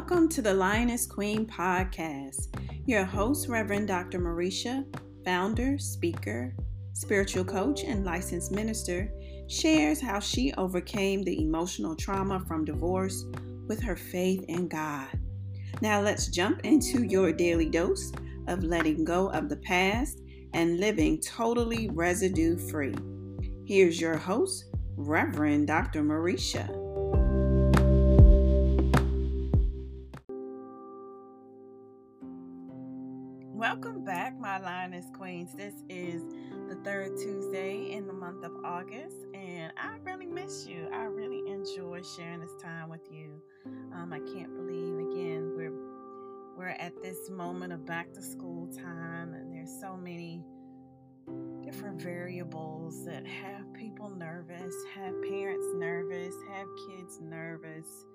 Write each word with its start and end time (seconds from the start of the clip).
Welcome 0.00 0.30
to 0.30 0.40
the 0.40 0.54
Lioness 0.54 1.06
Queen 1.06 1.44
podcast. 1.44 2.48
Your 2.86 3.04
host, 3.04 3.48
Reverend 3.48 3.88
Dr. 3.88 4.18
Marisha, 4.18 4.82
founder, 5.26 5.78
speaker, 5.78 6.56
spiritual 6.94 7.44
coach, 7.44 7.84
and 7.84 8.02
licensed 8.02 8.50
minister, 8.50 9.12
shares 9.46 10.00
how 10.00 10.18
she 10.18 10.54
overcame 10.54 11.22
the 11.22 11.42
emotional 11.42 11.94
trauma 11.94 12.40
from 12.48 12.64
divorce 12.64 13.26
with 13.68 13.82
her 13.82 13.94
faith 13.94 14.42
in 14.48 14.68
God. 14.68 15.06
Now, 15.82 16.00
let's 16.00 16.28
jump 16.28 16.64
into 16.64 17.04
your 17.04 17.30
daily 17.30 17.68
dose 17.68 18.10
of 18.48 18.64
letting 18.64 19.04
go 19.04 19.28
of 19.28 19.50
the 19.50 19.58
past 19.58 20.22
and 20.54 20.80
living 20.80 21.20
totally 21.20 21.90
residue 21.90 22.56
free. 22.56 22.94
Here's 23.66 24.00
your 24.00 24.16
host, 24.16 24.64
Reverend 24.96 25.66
Dr. 25.66 26.02
Marisha. 26.02 26.79
Back, 34.30 34.40
my 34.40 34.58
Lioness 34.58 35.06
Queens. 35.16 35.54
This 35.54 35.74
is 35.88 36.22
the 36.68 36.76
third 36.84 37.16
Tuesday 37.16 37.92
in 37.92 38.06
the 38.06 38.12
month 38.12 38.44
of 38.44 38.52
August, 38.64 39.16
and 39.34 39.72
I 39.76 39.96
really 40.04 40.26
miss 40.26 40.66
you. 40.66 40.88
I 40.92 41.04
really 41.04 41.50
enjoy 41.50 42.02
sharing 42.16 42.40
this 42.40 42.54
time 42.62 42.88
with 42.88 43.00
you. 43.10 43.40
Um, 43.92 44.12
I 44.12 44.18
can't 44.18 44.54
believe 44.54 44.98
again 44.98 45.54
we're 45.56 45.72
we're 46.56 46.76
at 46.78 47.02
this 47.02 47.30
moment 47.30 47.72
of 47.72 47.86
back 47.86 48.12
to 48.14 48.22
school 48.22 48.68
time, 48.68 49.34
and 49.34 49.52
there's 49.52 49.80
so 49.80 49.96
many 49.96 50.44
different 51.62 52.00
variables 52.00 53.04
that 53.06 53.26
have 53.26 53.72
people 53.72 54.10
nervous, 54.10 54.74
have 54.94 55.14
parents 55.22 55.66
nervous, 55.74 56.34
have 56.52 56.66
kids 56.88 57.20
nervous. 57.20 58.06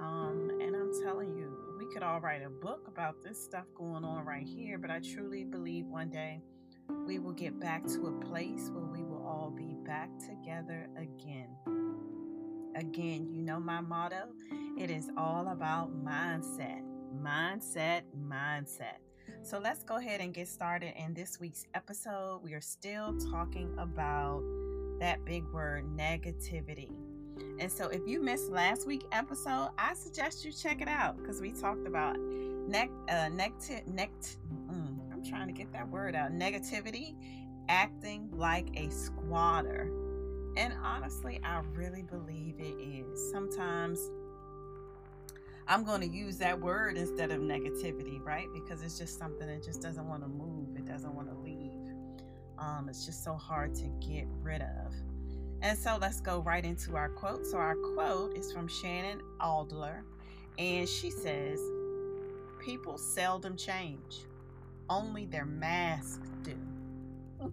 Um, 0.00 0.50
and 0.60 0.74
I'm 0.74 0.90
telling 1.04 1.34
you, 1.36 1.63
we 1.78 1.86
could 1.92 2.02
all 2.02 2.20
write 2.20 2.42
a 2.42 2.50
book 2.50 2.86
about 2.88 3.22
this 3.22 3.42
stuff 3.42 3.64
going 3.74 4.04
on 4.04 4.24
right 4.24 4.46
here, 4.46 4.78
but 4.78 4.90
I 4.90 5.00
truly 5.00 5.44
believe 5.44 5.86
one 5.86 6.10
day 6.10 6.40
we 7.06 7.18
will 7.18 7.32
get 7.32 7.58
back 7.58 7.84
to 7.86 8.06
a 8.06 8.24
place 8.24 8.70
where 8.72 8.84
we 8.84 9.02
will 9.02 9.24
all 9.26 9.52
be 9.54 9.74
back 9.84 10.10
together 10.18 10.88
again. 10.96 11.48
Again, 12.76 13.28
you 13.30 13.42
know 13.42 13.60
my 13.60 13.80
motto 13.80 14.28
it 14.76 14.90
is 14.90 15.08
all 15.16 15.48
about 15.48 15.92
mindset, 16.04 16.82
mindset, 17.22 18.02
mindset. 18.28 18.98
So 19.42 19.58
let's 19.58 19.84
go 19.84 19.96
ahead 19.96 20.20
and 20.20 20.34
get 20.34 20.48
started 20.48 20.94
in 20.96 21.14
this 21.14 21.38
week's 21.38 21.64
episode. 21.74 22.40
We 22.42 22.54
are 22.54 22.60
still 22.60 23.16
talking 23.30 23.72
about 23.78 24.42
that 24.98 25.24
big 25.24 25.44
word 25.52 25.84
negativity. 25.96 26.90
And 27.58 27.70
so 27.70 27.88
if 27.88 28.00
you 28.06 28.20
missed 28.20 28.50
last 28.50 28.86
week's 28.86 29.06
episode, 29.12 29.70
I 29.78 29.94
suggest 29.94 30.44
you 30.44 30.52
check 30.52 30.80
it 30.80 30.88
out 30.88 31.16
because 31.16 31.40
we 31.40 31.52
talked 31.52 31.86
about 31.86 32.18
neck 32.66 32.90
uh 33.10 33.28
nect 33.28 33.70
nect 33.86 34.38
mm, 34.70 34.98
I'm 35.12 35.22
trying 35.24 35.46
to 35.46 35.52
get 35.52 35.72
that 35.72 35.88
word 35.88 36.14
out. 36.14 36.32
Negativity, 36.32 37.14
acting 37.68 38.28
like 38.32 38.68
a 38.76 38.90
squatter. 38.90 39.90
And 40.56 40.72
honestly, 40.82 41.40
I 41.44 41.62
really 41.74 42.02
believe 42.02 42.56
it 42.58 42.76
is. 42.80 43.30
Sometimes 43.30 44.10
I'm 45.66 45.82
going 45.84 46.00
to 46.02 46.08
use 46.08 46.36
that 46.38 46.60
word 46.60 46.96
instead 46.96 47.30
of 47.30 47.40
negativity, 47.40 48.22
right? 48.24 48.46
Because 48.52 48.82
it's 48.82 48.98
just 48.98 49.18
something 49.18 49.46
that 49.46 49.64
just 49.64 49.80
doesn't 49.80 50.06
want 50.06 50.22
to 50.22 50.28
move, 50.28 50.76
it 50.76 50.84
doesn't 50.84 51.14
want 51.14 51.28
to 51.28 51.38
leave. 51.38 51.80
Um, 52.58 52.88
it's 52.88 53.04
just 53.04 53.24
so 53.24 53.34
hard 53.34 53.74
to 53.76 53.88
get 54.06 54.26
rid 54.42 54.62
of. 54.62 54.94
And 55.64 55.78
so 55.78 55.96
let's 55.98 56.20
go 56.20 56.40
right 56.40 56.62
into 56.62 56.94
our 56.94 57.08
quote. 57.08 57.46
So, 57.46 57.56
our 57.56 57.74
quote 57.74 58.36
is 58.36 58.52
from 58.52 58.68
Shannon 58.68 59.22
Alder, 59.40 60.04
and 60.58 60.86
she 60.86 61.10
says, 61.10 61.58
People 62.62 62.98
seldom 62.98 63.56
change, 63.56 64.26
only 64.90 65.24
their 65.24 65.46
masks 65.46 66.28
do. 66.42 66.58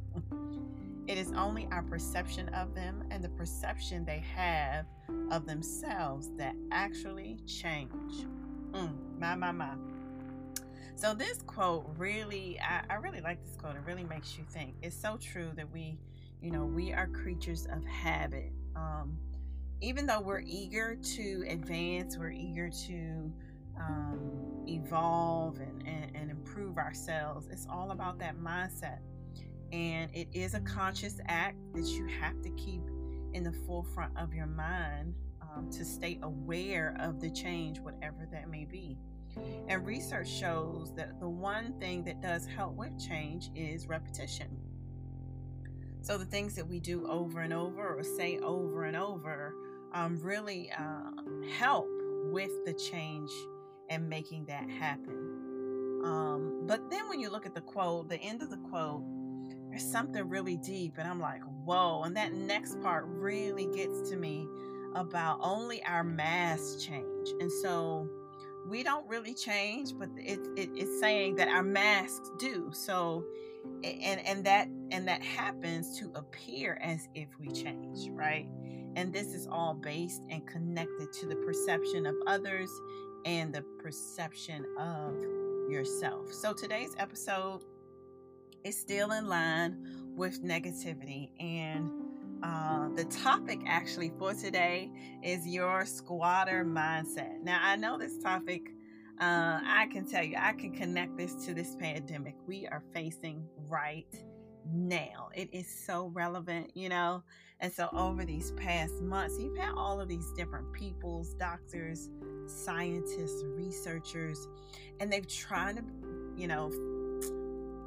it 1.07 1.17
is 1.17 1.31
only 1.31 1.69
our 1.71 1.83
perception 1.83 2.49
of 2.49 2.75
them 2.75 3.01
and 3.11 3.23
the 3.23 3.29
perception 3.29 4.03
they 4.03 4.21
have 4.35 4.85
of 5.31 5.45
themselves 5.45 6.31
that 6.35 6.53
actually 6.69 7.37
change. 7.47 8.25
Mm, 8.71 8.93
my, 9.19 9.35
my, 9.35 9.53
my. 9.53 9.71
So, 10.95 11.13
this 11.13 11.41
quote 11.43 11.89
really, 11.97 12.59
I, 12.59 12.81
I 12.89 12.95
really 12.95 13.21
like 13.21 13.41
this 13.45 13.55
quote. 13.55 13.77
It 13.77 13.83
really 13.85 14.03
makes 14.03 14.37
you 14.37 14.43
think. 14.49 14.75
It's 14.81 14.97
so 14.97 15.15
true 15.15 15.51
that 15.55 15.71
we 15.71 15.97
you 16.41 16.51
know, 16.51 16.65
we 16.65 16.91
are 16.91 17.07
creatures 17.07 17.67
of 17.71 17.85
habit. 17.85 18.51
Um, 18.75 19.17
even 19.81 20.05
though 20.05 20.21
we're 20.21 20.43
eager 20.45 20.95
to 20.95 21.45
advance, 21.47 22.17
we're 22.17 22.31
eager 22.31 22.69
to 22.69 23.31
um, 23.77 24.63
evolve 24.67 25.59
and, 25.59 25.83
and, 25.87 26.15
and 26.15 26.31
improve 26.31 26.77
ourselves, 26.77 27.47
it's 27.51 27.67
all 27.69 27.91
about 27.91 28.19
that 28.19 28.37
mindset. 28.37 28.99
And 29.71 30.13
it 30.13 30.27
is 30.33 30.53
a 30.53 30.59
conscious 30.59 31.19
act 31.27 31.57
that 31.73 31.85
you 31.85 32.05
have 32.07 32.41
to 32.41 32.49
keep 32.51 32.81
in 33.33 33.43
the 33.43 33.53
forefront 33.65 34.17
of 34.17 34.33
your 34.33 34.47
mind 34.47 35.15
um, 35.41 35.69
to 35.71 35.85
stay 35.85 36.19
aware 36.23 36.95
of 36.99 37.19
the 37.21 37.29
change, 37.29 37.79
whatever 37.79 38.27
that 38.31 38.49
may 38.49 38.65
be. 38.65 38.97
And 39.69 39.85
research 39.85 40.29
shows 40.29 40.93
that 40.95 41.19
the 41.19 41.29
one 41.29 41.73
thing 41.79 42.03
that 42.03 42.21
does 42.21 42.45
help 42.45 42.75
with 42.75 42.99
change 42.99 43.49
is 43.55 43.87
repetition. 43.87 44.57
So 46.01 46.17
the 46.17 46.25
things 46.25 46.55
that 46.55 46.67
we 46.67 46.79
do 46.79 47.07
over 47.07 47.41
and 47.41 47.53
over 47.53 47.95
or 47.95 48.03
say 48.03 48.39
over 48.39 48.85
and 48.85 48.97
over 48.97 49.53
um, 49.93 50.19
really 50.21 50.71
uh, 50.71 51.11
help 51.57 51.87
with 52.31 52.51
the 52.65 52.73
change 52.73 53.29
and 53.89 54.09
making 54.09 54.45
that 54.45 54.69
happen. 54.69 56.01
Um, 56.03 56.63
but 56.65 56.89
then 56.89 57.07
when 57.07 57.19
you 57.19 57.29
look 57.29 57.45
at 57.45 57.53
the 57.53 57.61
quote, 57.61 58.09
the 58.09 58.17
end 58.17 58.41
of 58.41 58.49
the 58.49 58.57
quote, 58.57 59.03
there's 59.69 59.89
something 59.89 60.27
really 60.27 60.57
deep, 60.57 60.97
and 60.97 61.07
I'm 61.07 61.19
like, 61.19 61.41
whoa. 61.65 62.03
And 62.03 62.17
that 62.17 62.33
next 62.33 62.81
part 62.81 63.05
really 63.07 63.67
gets 63.67 64.09
to 64.09 64.17
me 64.17 64.47
about 64.95 65.39
only 65.41 65.83
our 65.83 66.03
masks 66.03 66.83
change. 66.83 67.29
And 67.39 67.51
so 67.51 68.09
we 68.67 68.83
don't 68.83 69.07
really 69.07 69.33
change, 69.33 69.93
but 69.97 70.09
it, 70.17 70.39
it, 70.57 70.69
it's 70.75 70.99
saying 70.99 71.35
that 71.35 71.47
our 71.47 71.63
masks 71.63 72.31
do. 72.37 72.69
So 72.73 73.23
and 73.83 74.25
and 74.25 74.43
that 74.45 74.67
and 74.91 75.07
that 75.07 75.23
happens 75.23 75.99
to 75.99 76.11
appear 76.15 76.79
as 76.81 77.07
if 77.15 77.27
we 77.39 77.49
change 77.51 78.09
right? 78.11 78.47
And 78.95 79.13
this 79.13 79.27
is 79.27 79.47
all 79.47 79.73
based 79.73 80.21
and 80.29 80.45
connected 80.45 81.13
to 81.13 81.27
the 81.27 81.35
perception 81.37 82.05
of 82.05 82.15
others 82.27 82.69
and 83.25 83.53
the 83.53 83.61
perception 83.81 84.65
of 84.77 85.15
yourself. 85.69 86.33
So 86.33 86.53
today's 86.53 86.93
episode 86.97 87.61
is 88.63 88.77
still 88.77 89.11
in 89.11 89.27
line 89.27 89.77
with 90.15 90.43
negativity. 90.43 91.31
And 91.39 91.89
uh, 92.43 92.89
the 92.95 93.05
topic 93.05 93.59
actually 93.65 94.11
for 94.17 94.33
today 94.33 94.91
is 95.23 95.47
your 95.47 95.85
squatter 95.85 96.65
mindset. 96.65 97.41
Now 97.43 97.59
i 97.61 97.75
know 97.75 97.97
this 97.97 98.17
topic 98.17 98.71
uh, 99.21 99.61
I 99.63 99.87
can 99.91 100.05
tell 100.05 100.23
you, 100.23 100.35
I 100.39 100.53
can 100.53 100.71
connect 100.71 101.15
this 101.15 101.35
to 101.45 101.53
this 101.53 101.75
pandemic 101.75 102.33
we 102.47 102.65
are 102.65 102.81
facing 102.91 103.45
right 103.69 104.07
now. 104.73 105.29
It 105.35 105.49
is 105.53 105.67
so 105.67 106.07
relevant, 106.07 106.71
you 106.73 106.89
know. 106.89 107.21
And 107.59 107.71
so, 107.71 107.87
over 107.93 108.25
these 108.25 108.49
past 108.53 108.99
months, 108.99 109.37
you've 109.39 109.57
had 109.57 109.75
all 109.75 110.01
of 110.01 110.07
these 110.07 110.31
different 110.35 110.73
peoples, 110.73 111.35
doctors, 111.35 112.09
scientists, 112.47 113.43
researchers, 113.45 114.47
and 114.99 115.13
they've 115.13 115.27
tried 115.27 115.77
to, 115.77 115.83
you 116.35 116.47
know, 116.47 116.71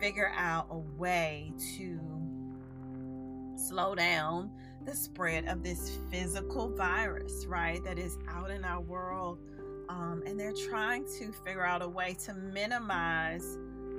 figure 0.01 0.33
out 0.37 0.69
a 0.71 0.79
way 0.79 1.53
to 1.77 1.99
slow 3.57 3.97
down 3.97 4.53
the 4.85 4.95
spread 4.95 5.49
of 5.49 5.65
this 5.65 5.99
physical 6.13 6.69
virus, 6.77 7.45
right? 7.47 7.83
That 7.83 7.99
is 7.99 8.19
out 8.29 8.53
in 8.53 8.65
our 8.65 8.81
world 8.81 9.41
um, 9.89 10.23
and 10.27 10.39
they're 10.39 10.53
trying 10.53 11.05
to 11.19 11.33
figure 11.33 11.65
out 11.65 11.83
a 11.83 11.89
way 11.89 12.17
to 12.25 12.35
minimize 12.35 13.59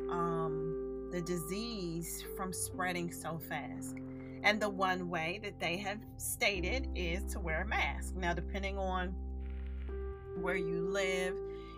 um, 0.09 1.09
the 1.11 1.21
disease 1.21 2.23
from 2.35 2.51
spreading 2.51 3.11
so 3.11 3.37
fast. 3.37 3.95
And 4.43 4.61
the 4.61 4.69
one 4.69 5.09
way 5.09 5.39
that 5.43 5.59
they 5.59 5.77
have 5.77 5.99
stated 6.17 6.87
is 6.95 7.23
to 7.33 7.39
wear 7.39 7.61
a 7.61 7.65
mask. 7.65 8.15
Now, 8.15 8.33
depending 8.33 8.77
on 8.77 9.15
where 10.39 10.55
you 10.55 10.81
live, 10.81 11.35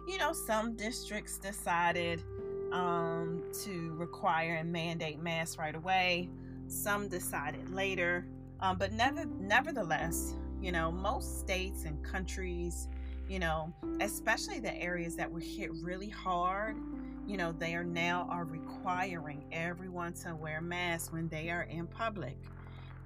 you 0.07 0.18
know, 0.18 0.33
some 0.33 0.75
districts 0.75 1.38
decided 1.38 2.24
um, 2.71 3.44
to 3.63 3.94
require 3.95 4.56
and 4.56 4.71
mandate 4.71 5.21
masks 5.21 5.57
right 5.57 5.75
away. 5.75 6.30
Some 6.68 7.07
decided 7.07 7.69
later. 7.69 8.27
Um, 8.59 8.77
but 8.77 8.92
never, 8.92 9.25
nevertheless, 9.25 10.33
you 10.62 10.71
know, 10.71 10.92
most 10.92 11.39
states 11.39 11.86
and 11.86 12.04
countries 12.04 12.88
you 13.30 13.40
know, 13.40 13.74
especially 14.02 14.60
the 14.60 14.76
areas 14.76 15.16
that 15.16 15.32
were 15.32 15.40
hit 15.40 15.72
really 15.74 16.10
hard, 16.10 16.78
you 17.26 17.38
know, 17.38 17.52
they 17.52 17.76
are 17.76 17.84
now 17.84 18.28
are 18.30 18.46
requiring 18.46 19.46
everyone 19.52 20.14
to 20.14 20.36
wear 20.36 20.62
masks 20.62 21.12
when 21.12 21.28
they 21.28 21.50
are 21.50 21.64
in 21.64 21.88
public. 21.88 22.38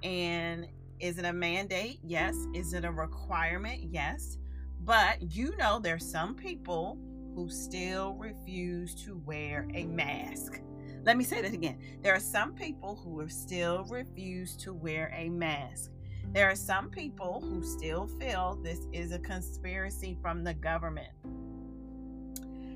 And 0.04 0.68
is 1.00 1.18
it 1.18 1.26
a 1.26 1.34
mandate? 1.34 2.00
Yes. 2.04 2.36
Is 2.54 2.74
it 2.74 2.86
a 2.86 2.92
requirement? 2.92 3.84
Yes. 3.90 4.38
But 4.82 5.34
you 5.36 5.56
know, 5.58 5.80
there's 5.80 6.06
some 6.06 6.36
people 6.36 6.98
who 7.36 7.50
still 7.50 8.14
refuse 8.14 8.94
to 9.06 9.18
wear 9.26 9.68
a 9.74 9.86
mask. 9.86 10.62
Let 11.04 11.18
me 11.18 11.24
say 11.24 11.42
that 11.42 11.54
again. 11.54 11.80
There 12.02 12.14
are 12.14 12.20
some 12.20 12.54
people 12.54 12.96
who 12.96 13.28
still 13.28 13.86
refuse 13.86 14.56
to 14.58 14.74
wear 14.74 15.12
a 15.16 15.30
mask. 15.30 15.92
There 16.34 16.50
are 16.50 16.56
some 16.56 16.90
people 16.90 17.42
who 17.42 17.64
still 17.64 18.08
feel 18.08 18.60
this 18.64 18.88
is 18.94 19.12
a 19.12 19.20
conspiracy 19.20 20.18
from 20.22 20.44
the 20.44 20.54
government. 20.54 21.12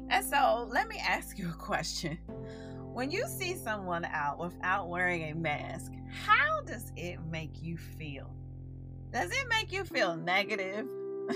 And 0.10 0.26
so, 0.26 0.68
let 0.72 0.88
me 0.88 0.98
ask 0.98 1.40
you 1.40 1.50
a 1.50 1.54
question. 1.54 2.18
When 2.94 3.12
you 3.12 3.26
see 3.28 3.56
someone 3.56 4.06
out 4.06 4.40
without 4.40 4.88
wearing 4.90 5.32
a 5.32 5.36
mask, 5.36 5.92
how 6.10 6.62
does 6.62 6.94
it 6.96 7.20
make 7.30 7.62
you 7.62 7.78
feel? 7.78 8.34
Does 9.12 9.32
it 9.32 9.48
make 9.50 9.72
you 9.72 9.84
feel 9.84 10.16
negative? 10.16 10.88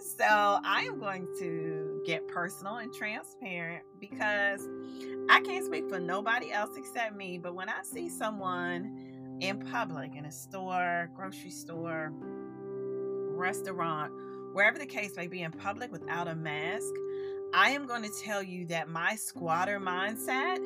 so 0.00 0.24
I 0.24 0.86
am 0.88 0.98
going 0.98 1.28
to 1.38 2.02
get 2.06 2.26
personal 2.28 2.76
and 2.76 2.92
transparent 2.92 3.84
because 4.00 4.68
I 5.28 5.40
can't 5.40 5.64
speak 5.64 5.88
for 5.88 5.98
nobody 6.00 6.52
else 6.52 6.76
except 6.76 7.16
me. 7.16 7.38
But 7.38 7.54
when 7.54 7.68
I 7.68 7.82
see 7.82 8.08
someone 8.08 9.13
in 9.40 9.58
public, 9.70 10.14
in 10.16 10.24
a 10.24 10.32
store, 10.32 11.10
grocery 11.14 11.50
store, 11.50 12.12
restaurant, 13.36 14.12
wherever 14.52 14.78
the 14.78 14.86
case 14.86 15.16
may 15.16 15.26
be, 15.26 15.42
in 15.42 15.50
public 15.52 15.90
without 15.90 16.28
a 16.28 16.34
mask, 16.34 16.92
I 17.52 17.70
am 17.70 17.86
going 17.86 18.02
to 18.02 18.10
tell 18.24 18.42
you 18.42 18.66
that 18.66 18.88
my 18.88 19.14
squatter 19.14 19.78
mindset 19.78 20.58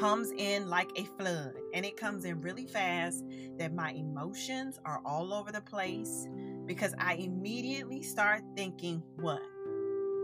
comes 0.00 0.32
in 0.36 0.68
like 0.68 0.90
a 0.96 1.04
flood 1.04 1.54
and 1.74 1.84
it 1.84 1.96
comes 1.96 2.24
in 2.24 2.40
really 2.40 2.66
fast, 2.66 3.24
that 3.58 3.72
my 3.72 3.92
emotions 3.92 4.80
are 4.84 5.00
all 5.04 5.32
over 5.32 5.52
the 5.52 5.60
place 5.60 6.26
because 6.66 6.94
I 6.98 7.14
immediately 7.14 8.02
start 8.02 8.42
thinking 8.56 9.02
what? 9.16 9.42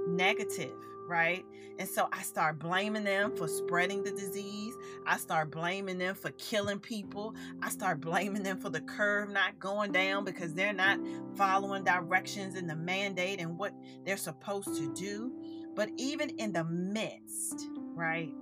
Negative, 0.08 0.74
right? 1.08 1.44
And 1.78 1.88
so 1.88 2.08
I 2.12 2.22
start 2.22 2.58
blaming 2.58 3.04
them 3.04 3.34
for 3.36 3.48
spreading 3.48 4.04
the 4.04 4.10
disease. 4.10 4.74
I 5.06 5.16
start 5.16 5.50
blaming 5.50 5.98
them 5.98 6.14
for 6.14 6.30
killing 6.32 6.78
people. 6.78 7.34
I 7.62 7.70
start 7.70 8.00
blaming 8.00 8.42
them 8.42 8.60
for 8.60 8.68
the 8.68 8.80
curve 8.82 9.30
not 9.30 9.58
going 9.58 9.92
down 9.92 10.24
because 10.24 10.54
they're 10.54 10.72
not 10.72 10.98
following 11.36 11.84
directions 11.84 12.54
and 12.54 12.68
the 12.68 12.76
mandate 12.76 13.40
and 13.40 13.58
what 13.58 13.72
they're 14.04 14.16
supposed 14.16 14.76
to 14.76 14.92
do. 14.94 15.32
But 15.74 15.90
even 15.96 16.30
in 16.38 16.52
the 16.52 16.64
midst, 16.64 17.66
right? 17.94 18.32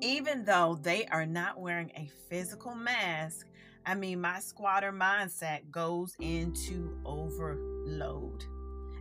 Even 0.00 0.44
though 0.44 0.78
they 0.80 1.04
are 1.06 1.26
not 1.26 1.60
wearing 1.60 1.90
a 1.96 2.08
physical 2.28 2.74
mask, 2.74 3.46
I 3.84 3.94
mean, 3.94 4.20
my 4.20 4.40
squatter 4.40 4.92
mindset 4.92 5.70
goes 5.70 6.14
into 6.20 6.96
overload. 7.04 8.44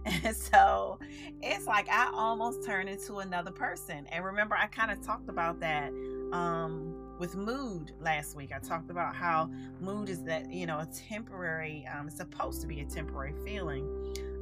And 0.06 0.36
so 0.36 1.00
it's 1.42 1.68
like 1.68 1.90
I 1.90 2.12
almost 2.13 2.63
turn 2.66 2.88
into 2.88 3.19
another 3.19 3.51
person. 3.51 4.07
And 4.12 4.24
remember, 4.24 4.56
I 4.56 4.68
kind 4.68 4.92
of 4.92 5.01
talked 5.06 5.30
about 5.30 5.60
that 5.60 5.90
um, 6.31 6.96
with 7.19 7.36
mood 7.36 7.92
last 8.00 8.36
week. 8.36 8.51
I 8.56 8.60
talked 8.60 8.90
about 8.90 9.16
how 9.16 9.50
mood 9.81 10.10
is 10.10 10.24
that, 10.24 10.51
you 10.51 10.66
know, 10.66 10.80
a 10.80 10.88
temporary, 11.10 11.88
um, 11.94 12.07
it's 12.07 12.18
supposed 12.18 12.62
to 12.62 12.68
be 12.68 12.81
a 12.81 12.86
temporary 12.86 13.34
feeling, 13.44 13.86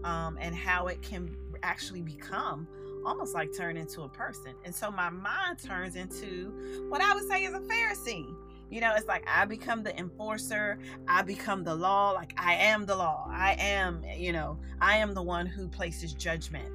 um, 0.04 0.38
and 0.39 0.56
how 0.56 0.88
it 0.88 1.01
can 1.01 1.36
actually 1.63 2.01
become 2.01 2.68
almost 3.06 3.33
like 3.33 3.56
turn 3.56 3.77
into 3.77 4.01
a 4.01 4.10
person. 4.10 4.53
And 4.65 4.75
so 4.75 4.92
my 4.92 5.10
mind 5.10 5.60
turns 5.60 5.95
into 5.95 6.86
what 6.89 7.01
I 7.01 7.13
would 7.13 7.27
say 7.27 7.44
is 7.44 7.53
a 7.53 7.60
Pharisee. 7.60 8.27
You 8.69 8.81
know, 8.81 8.93
it's 8.95 9.07
like 9.07 9.25
I 9.27 9.45
become 9.45 9.83
the 9.83 9.97
enforcer, 9.97 10.77
I 11.07 11.21
become 11.21 11.63
the 11.63 11.75
law, 11.75 12.11
like 12.11 12.33
I 12.37 12.55
am 12.55 12.85
the 12.85 12.95
law. 12.95 13.27
I 13.31 13.55
am, 13.59 14.03
you 14.15 14.33
know, 14.33 14.59
I 14.81 14.97
am 14.97 15.13
the 15.13 15.23
one 15.23 15.45
who 15.45 15.67
places 15.67 16.13
judgment. 16.13 16.69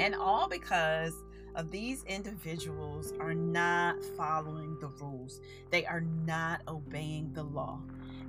And 0.00 0.14
all 0.14 0.48
because 0.48 1.14
of 1.56 1.70
these 1.70 2.04
individuals 2.04 3.14
are 3.18 3.34
not 3.34 3.96
following 4.16 4.78
the 4.78 4.88
rules. 4.88 5.40
They 5.70 5.86
are 5.86 6.02
not 6.02 6.60
obeying 6.68 7.32
the 7.32 7.42
law. 7.42 7.80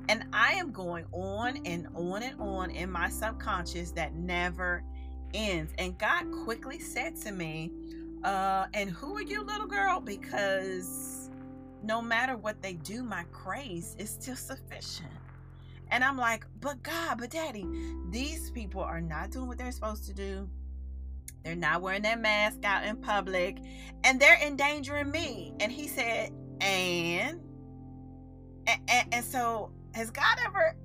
And 0.09 0.24
I 0.31 0.54
am 0.54 0.71
going 0.71 1.06
on 1.12 1.59
and 1.65 1.88
on 1.94 2.24
and 2.24 2.39
on 2.39 2.71
in 2.71 2.89
my 2.89 3.09
subconscious 3.09 3.92
that 3.92 4.15
never 4.15 4.83
ends. 5.33 5.74
And 5.77 5.98
God 5.98 6.31
quickly 6.45 6.80
said 6.80 7.18
to 7.18 7.31
me, 7.31 7.71
uh, 8.24 8.68
and 8.74 8.89
who 8.89 9.15
are 9.18 9.21
you, 9.21 9.44
little 9.44 9.68
girl? 9.68 10.00
Because 10.00 11.27
no 11.84 12.02
matter 12.02 12.36
what 12.36 12.62
they 12.62 12.74
do, 12.74 13.04
my 13.04 13.26
grace 13.32 13.96
is 13.98 14.10
still 14.10 14.36
sufficient. 14.36 15.10
And 15.90 16.04
I'm 16.04 16.18
like, 16.18 16.46
but 16.60 16.84
God, 16.84 17.20
but 17.20 17.30
daddy, 17.30 17.66
these 18.10 18.52
people 18.52 18.82
are 18.82 19.02
not 19.02 19.32
doing 19.32 19.48
what 19.48 19.58
they're 19.58 19.72
supposed 19.72 20.06
to 20.06 20.14
do. 20.14 20.50
They're 21.44 21.56
not 21.56 21.82
wearing 21.82 22.02
their 22.02 22.18
mask 22.18 22.66
out 22.66 22.84
in 22.84 22.98
public 22.98 23.60
and 24.04 24.20
they're 24.20 24.40
endangering 24.42 25.12
me. 25.12 25.54
And 25.60 25.72
he 25.72 25.88
said, 25.88 26.32
and, 26.60 27.40
and, 28.68 28.82
and, 28.90 29.14
and 29.14 29.26
so 29.26 29.72
has 29.94 30.12
God 30.12 30.38
ever 30.46 30.76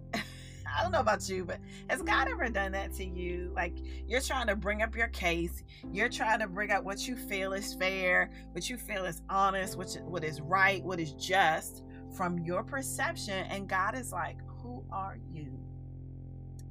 I 0.77 0.83
don't 0.83 0.93
know 0.93 1.01
about 1.01 1.29
you, 1.29 1.45
but 1.45 1.59
has 1.89 2.03
God 2.03 2.29
ever 2.29 2.49
done 2.49 2.73
that 2.73 2.93
to 2.95 3.05
you? 3.05 3.53
Like 3.55 3.75
you're 4.07 4.21
trying 4.21 4.47
to 4.47 4.57
bring 4.57 4.83
up 4.83 4.97
your 4.97 5.09
case, 5.09 5.63
you're 5.91 6.09
trying 6.09 6.41
to 6.41 6.47
bring 6.47 6.71
up 6.71 6.85
what 6.85 7.07
you 7.07 7.17
feel 7.17 7.53
is 7.53 7.75
fair, 7.75 8.31
what 8.53 8.69
you 8.71 8.77
feel 8.77 9.05
is 9.05 9.23
honest, 9.29 9.77
what 9.77 9.97
what 10.05 10.25
is 10.25 10.41
right, 10.41 10.83
what 10.83 11.01
is 11.01 11.13
just 11.13 11.83
from 12.17 12.39
your 12.41 12.63
perception, 12.63 13.47
and 13.51 13.69
God 13.69 13.95
is 13.95 14.13
like, 14.13 14.39
"Who 14.63 14.85
are 14.91 15.19
you?" 15.31 15.59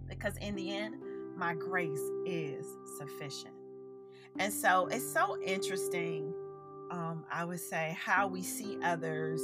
Because 0.07 0.38
in 0.38 0.56
the 0.56 0.75
end, 0.75 0.95
my 1.38 1.56
grace 1.56 2.09
is 2.25 2.65
sufficient. 2.98 3.56
And 4.39 4.53
so 4.53 4.88
it's 4.88 5.12
so 5.12 5.42
interesting, 5.42 6.33
um, 6.92 7.25
I 7.31 7.44
would 7.44 7.59
say, 7.59 7.98
how 8.00 8.27
we 8.27 8.44
see 8.44 8.77
others 8.83 9.42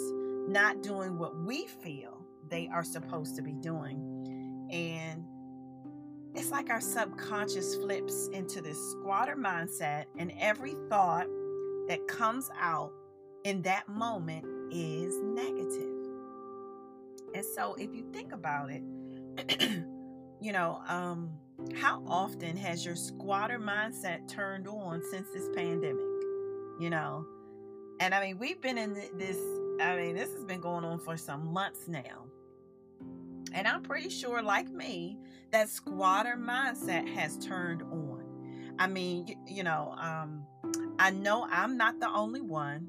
not 0.48 0.82
doing 0.82 1.18
what 1.18 1.38
we 1.38 1.68
feel 1.68 2.26
they 2.50 2.70
are 2.70 2.84
supposed 2.84 3.36
to 3.36 3.42
be 3.42 3.54
doing 3.54 4.17
and 4.72 5.24
it's 6.36 6.52
like 6.52 6.70
our 6.70 6.82
subconscious 6.82 7.76
flips 7.76 8.28
into 8.34 8.62
this 8.62 8.78
squatter 8.92 9.36
mindset, 9.36 10.06
and 10.18 10.32
every 10.40 10.76
thought 10.90 11.28
that 11.88 12.08
comes 12.08 12.50
out 12.60 12.92
in 13.44 13.62
that 13.64 13.88
moment 13.90 14.46
is 14.72 15.20
negative. 15.24 15.94
And 17.34 17.46
so, 17.56 17.76
if 17.76 17.94
you 17.94 18.06
think 18.14 18.34
about 18.34 18.70
it, 18.70 18.84
you 20.42 20.52
know, 20.52 20.82
um, 20.88 21.32
how 21.76 22.04
often 22.08 22.56
has 22.56 22.86
your 22.86 22.96
squatter 22.96 23.60
mindset 23.60 24.28
turned 24.28 24.68
on 24.68 25.02
since 25.10 25.28
this 25.34 25.50
pandemic? 25.56 26.06
You 26.80 26.90
know, 26.92 27.26
and 28.00 28.14
I 28.14 28.22
mean, 28.22 28.38
we've 28.38 28.62
been 28.62 28.78
in 28.78 28.94
this, 28.94 29.38
I 29.82 29.96
mean, 29.96 30.16
this 30.16 30.32
has 30.34 30.44
been 30.44 30.62
going 30.62 30.86
on 30.86 31.00
for 31.00 31.18
some 31.18 31.52
months 31.52 31.88
now. 31.88 32.26
And 33.58 33.68
I'm 33.68 33.82
pretty 33.82 34.10
sure, 34.10 34.44
like 34.44 34.70
me, 34.70 35.18
that 35.52 35.68
squatter 35.68 36.36
mindset 36.38 37.12
has 37.16 37.40
turned 37.40 37.82
on. 37.82 38.76
I 38.78 38.86
mean, 38.86 39.26
you, 39.26 39.36
you 39.48 39.64
know, 39.64 39.96
um, 40.00 40.46
I 41.00 41.10
know 41.10 41.48
I'm 41.50 41.76
not 41.76 42.00
the 42.00 42.08
only 42.08 42.40
one. 42.40 42.88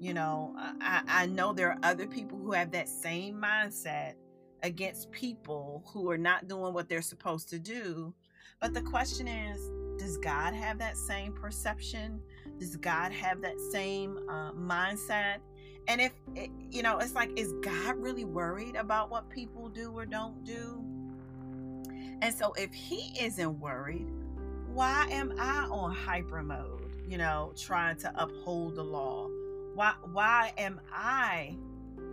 You 0.00 0.14
know, 0.14 0.54
I, 0.56 1.02
I 1.06 1.26
know 1.26 1.52
there 1.52 1.72
are 1.72 1.78
other 1.82 2.06
people 2.06 2.38
who 2.38 2.52
have 2.52 2.70
that 2.70 2.88
same 2.88 3.34
mindset 3.34 4.14
against 4.62 5.10
people 5.10 5.84
who 5.92 6.10
are 6.10 6.16
not 6.16 6.48
doing 6.48 6.72
what 6.72 6.88
they're 6.88 7.02
supposed 7.02 7.50
to 7.50 7.58
do. 7.58 8.14
But 8.58 8.72
the 8.72 8.80
question 8.80 9.28
is, 9.28 9.60
does 9.98 10.16
God 10.16 10.54
have 10.54 10.78
that 10.78 10.96
same 10.96 11.34
perception? 11.34 12.22
Does 12.58 12.76
God 12.76 13.12
have 13.12 13.42
that 13.42 13.60
same 13.70 14.18
uh, 14.30 14.52
mindset? 14.52 15.40
And 15.88 16.00
if, 16.00 16.12
it, 16.34 16.50
you 16.70 16.82
know, 16.82 16.98
it's 16.98 17.14
like, 17.14 17.30
is 17.38 17.52
God 17.62 17.96
really 17.96 18.24
worried 18.24 18.76
about 18.76 19.10
what 19.10 19.28
people 19.30 19.68
do 19.68 19.92
or 19.92 20.04
don't 20.04 20.44
do? 20.44 20.84
And 22.22 22.34
so 22.34 22.52
if 22.54 22.72
he 22.72 23.14
isn't 23.20 23.60
worried, 23.60 24.06
why 24.72 25.06
am 25.10 25.34
I 25.38 25.64
on 25.64 25.94
hyper 25.94 26.42
mode, 26.42 26.90
you 27.08 27.18
know, 27.18 27.52
trying 27.56 27.96
to 27.98 28.12
uphold 28.20 28.76
the 28.76 28.82
law? 28.82 29.28
Why, 29.74 29.94
why 30.12 30.52
am 30.58 30.80
I, 30.92 31.56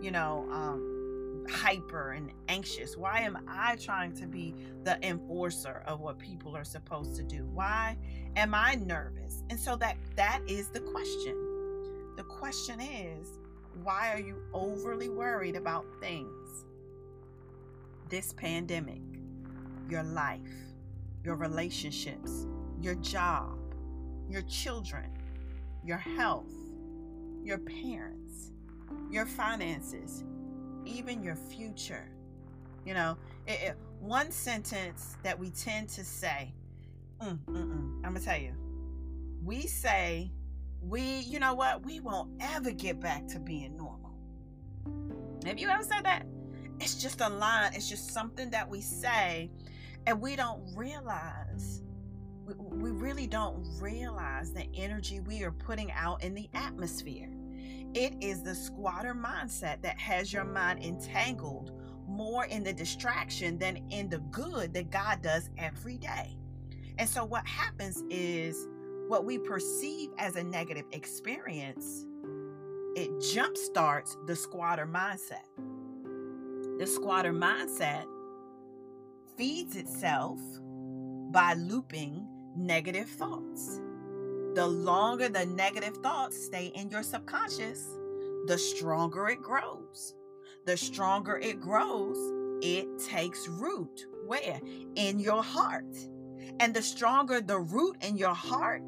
you 0.00 0.10
know, 0.10 0.46
um, 0.52 1.46
hyper 1.50 2.12
and 2.12 2.30
anxious? 2.48 2.96
Why 2.96 3.20
am 3.20 3.38
I 3.48 3.76
trying 3.76 4.12
to 4.14 4.26
be 4.26 4.54
the 4.82 5.04
enforcer 5.06 5.82
of 5.86 6.00
what 6.00 6.18
people 6.18 6.56
are 6.56 6.64
supposed 6.64 7.16
to 7.16 7.22
do? 7.22 7.46
Why 7.52 7.96
am 8.36 8.54
I 8.54 8.76
nervous? 8.76 9.42
And 9.50 9.58
so 9.58 9.76
that 9.76 9.96
that 10.16 10.40
is 10.46 10.68
the 10.68 10.80
question. 10.80 11.36
The 12.16 12.24
question 12.24 12.80
is, 12.80 13.38
why 13.82 14.12
are 14.12 14.20
you 14.20 14.36
overly 14.52 15.08
worried 15.08 15.56
about 15.56 15.84
things? 16.00 16.64
This 18.08 18.32
pandemic, 18.32 19.02
your 19.88 20.02
life, 20.02 20.40
your 21.24 21.36
relationships, 21.36 22.46
your 22.80 22.94
job, 22.96 23.58
your 24.28 24.42
children, 24.42 25.10
your 25.84 25.98
health, 25.98 26.52
your 27.42 27.58
parents, 27.58 28.52
your 29.10 29.26
finances, 29.26 30.24
even 30.84 31.22
your 31.22 31.36
future. 31.36 32.08
You 32.84 32.94
know, 32.94 33.16
it, 33.46 33.60
it, 33.62 33.76
one 34.00 34.30
sentence 34.30 35.16
that 35.22 35.38
we 35.38 35.50
tend 35.50 35.88
to 35.90 36.04
say, 36.04 36.52
mm, 37.20 37.38
I'm 37.46 38.02
going 38.02 38.14
to 38.14 38.20
tell 38.24 38.40
you, 38.40 38.54
we 39.42 39.62
say, 39.62 40.30
we, 40.88 41.20
you 41.20 41.38
know 41.38 41.54
what, 41.54 41.84
we 41.84 42.00
won't 42.00 42.30
ever 42.40 42.70
get 42.70 43.00
back 43.00 43.26
to 43.28 43.40
being 43.40 43.76
normal. 43.76 44.14
Have 45.46 45.58
you 45.58 45.68
ever 45.68 45.82
said 45.82 46.04
that? 46.04 46.26
It's 46.80 46.94
just 46.94 47.20
a 47.20 47.28
line, 47.28 47.72
it's 47.74 47.88
just 47.88 48.12
something 48.12 48.50
that 48.50 48.68
we 48.68 48.80
say, 48.80 49.50
and 50.06 50.20
we 50.20 50.36
don't 50.36 50.62
realize. 50.76 51.82
We, 52.44 52.54
we 52.54 52.90
really 52.90 53.26
don't 53.26 53.64
realize 53.80 54.52
the 54.52 54.66
energy 54.74 55.20
we 55.20 55.42
are 55.44 55.52
putting 55.52 55.90
out 55.92 56.22
in 56.22 56.34
the 56.34 56.50
atmosphere. 56.52 57.30
It 57.94 58.16
is 58.20 58.42
the 58.42 58.54
squatter 58.54 59.14
mindset 59.14 59.80
that 59.82 59.98
has 59.98 60.32
your 60.32 60.44
mind 60.44 60.84
entangled 60.84 61.72
more 62.06 62.44
in 62.44 62.62
the 62.62 62.72
distraction 62.72 63.56
than 63.58 63.76
in 63.90 64.08
the 64.10 64.18
good 64.30 64.74
that 64.74 64.90
God 64.90 65.22
does 65.22 65.48
every 65.56 65.96
day. 65.96 66.36
And 66.98 67.08
so, 67.08 67.24
what 67.24 67.46
happens 67.46 68.02
is 68.10 68.68
what 69.08 69.24
we 69.24 69.38
perceive 69.38 70.10
as 70.18 70.36
a 70.36 70.42
negative 70.42 70.86
experience, 70.92 72.06
it 72.96 73.10
jumpstarts 73.18 74.16
the 74.26 74.36
squatter 74.36 74.86
mindset. 74.86 75.46
The 76.78 76.86
squatter 76.86 77.32
mindset 77.32 78.04
feeds 79.36 79.76
itself 79.76 80.38
by 81.30 81.54
looping 81.54 82.26
negative 82.56 83.08
thoughts. 83.08 83.80
The 84.54 84.66
longer 84.66 85.28
the 85.28 85.46
negative 85.46 85.96
thoughts 85.98 86.44
stay 86.44 86.66
in 86.74 86.88
your 86.90 87.02
subconscious, 87.02 87.84
the 88.46 88.56
stronger 88.56 89.28
it 89.28 89.42
grows. 89.42 90.14
The 90.66 90.76
stronger 90.76 91.36
it 91.38 91.60
grows, 91.60 92.16
it 92.62 92.86
takes 92.98 93.48
root. 93.48 94.06
Where? 94.26 94.60
In 94.94 95.18
your 95.18 95.42
heart. 95.42 95.96
And 96.60 96.74
the 96.74 96.82
stronger 96.82 97.40
the 97.40 97.58
root 97.58 97.96
in 98.02 98.16
your 98.16 98.34
heart, 98.34 98.82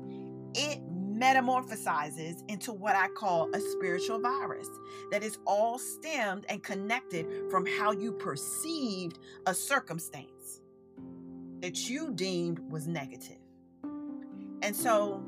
it 0.54 0.80
metamorphosizes 1.16 2.42
into 2.48 2.72
what 2.72 2.94
I 2.94 3.08
call 3.08 3.48
a 3.54 3.60
spiritual 3.60 4.20
virus 4.20 4.68
that 5.10 5.22
is 5.22 5.38
all 5.46 5.78
stemmed 5.78 6.44
and 6.48 6.62
connected 6.62 7.26
from 7.50 7.64
how 7.64 7.92
you 7.92 8.12
perceived 8.12 9.18
a 9.46 9.54
circumstance 9.54 10.60
that 11.60 11.88
you 11.88 12.12
deemed 12.12 12.58
was 12.70 12.86
negative. 12.86 13.38
And 14.62 14.74
so 14.74 15.22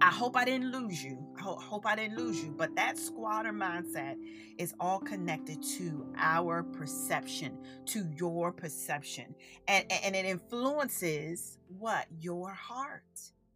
I 0.00 0.10
hope 0.10 0.36
I 0.36 0.44
didn't 0.44 0.72
lose 0.72 1.02
you. 1.02 1.21
I 1.42 1.62
hope 1.62 1.86
I 1.86 1.96
didn't 1.96 2.16
lose 2.16 2.42
you. 2.42 2.54
But 2.56 2.76
that 2.76 2.96
squatter 2.96 3.52
mindset 3.52 4.16
is 4.58 4.74
all 4.78 5.00
connected 5.00 5.62
to 5.78 6.06
our 6.16 6.62
perception, 6.62 7.58
to 7.86 8.06
your 8.16 8.52
perception. 8.52 9.34
And, 9.66 9.84
and 9.90 10.14
it 10.14 10.24
influences 10.24 11.58
what? 11.78 12.06
Your 12.20 12.50
heart. 12.50 13.02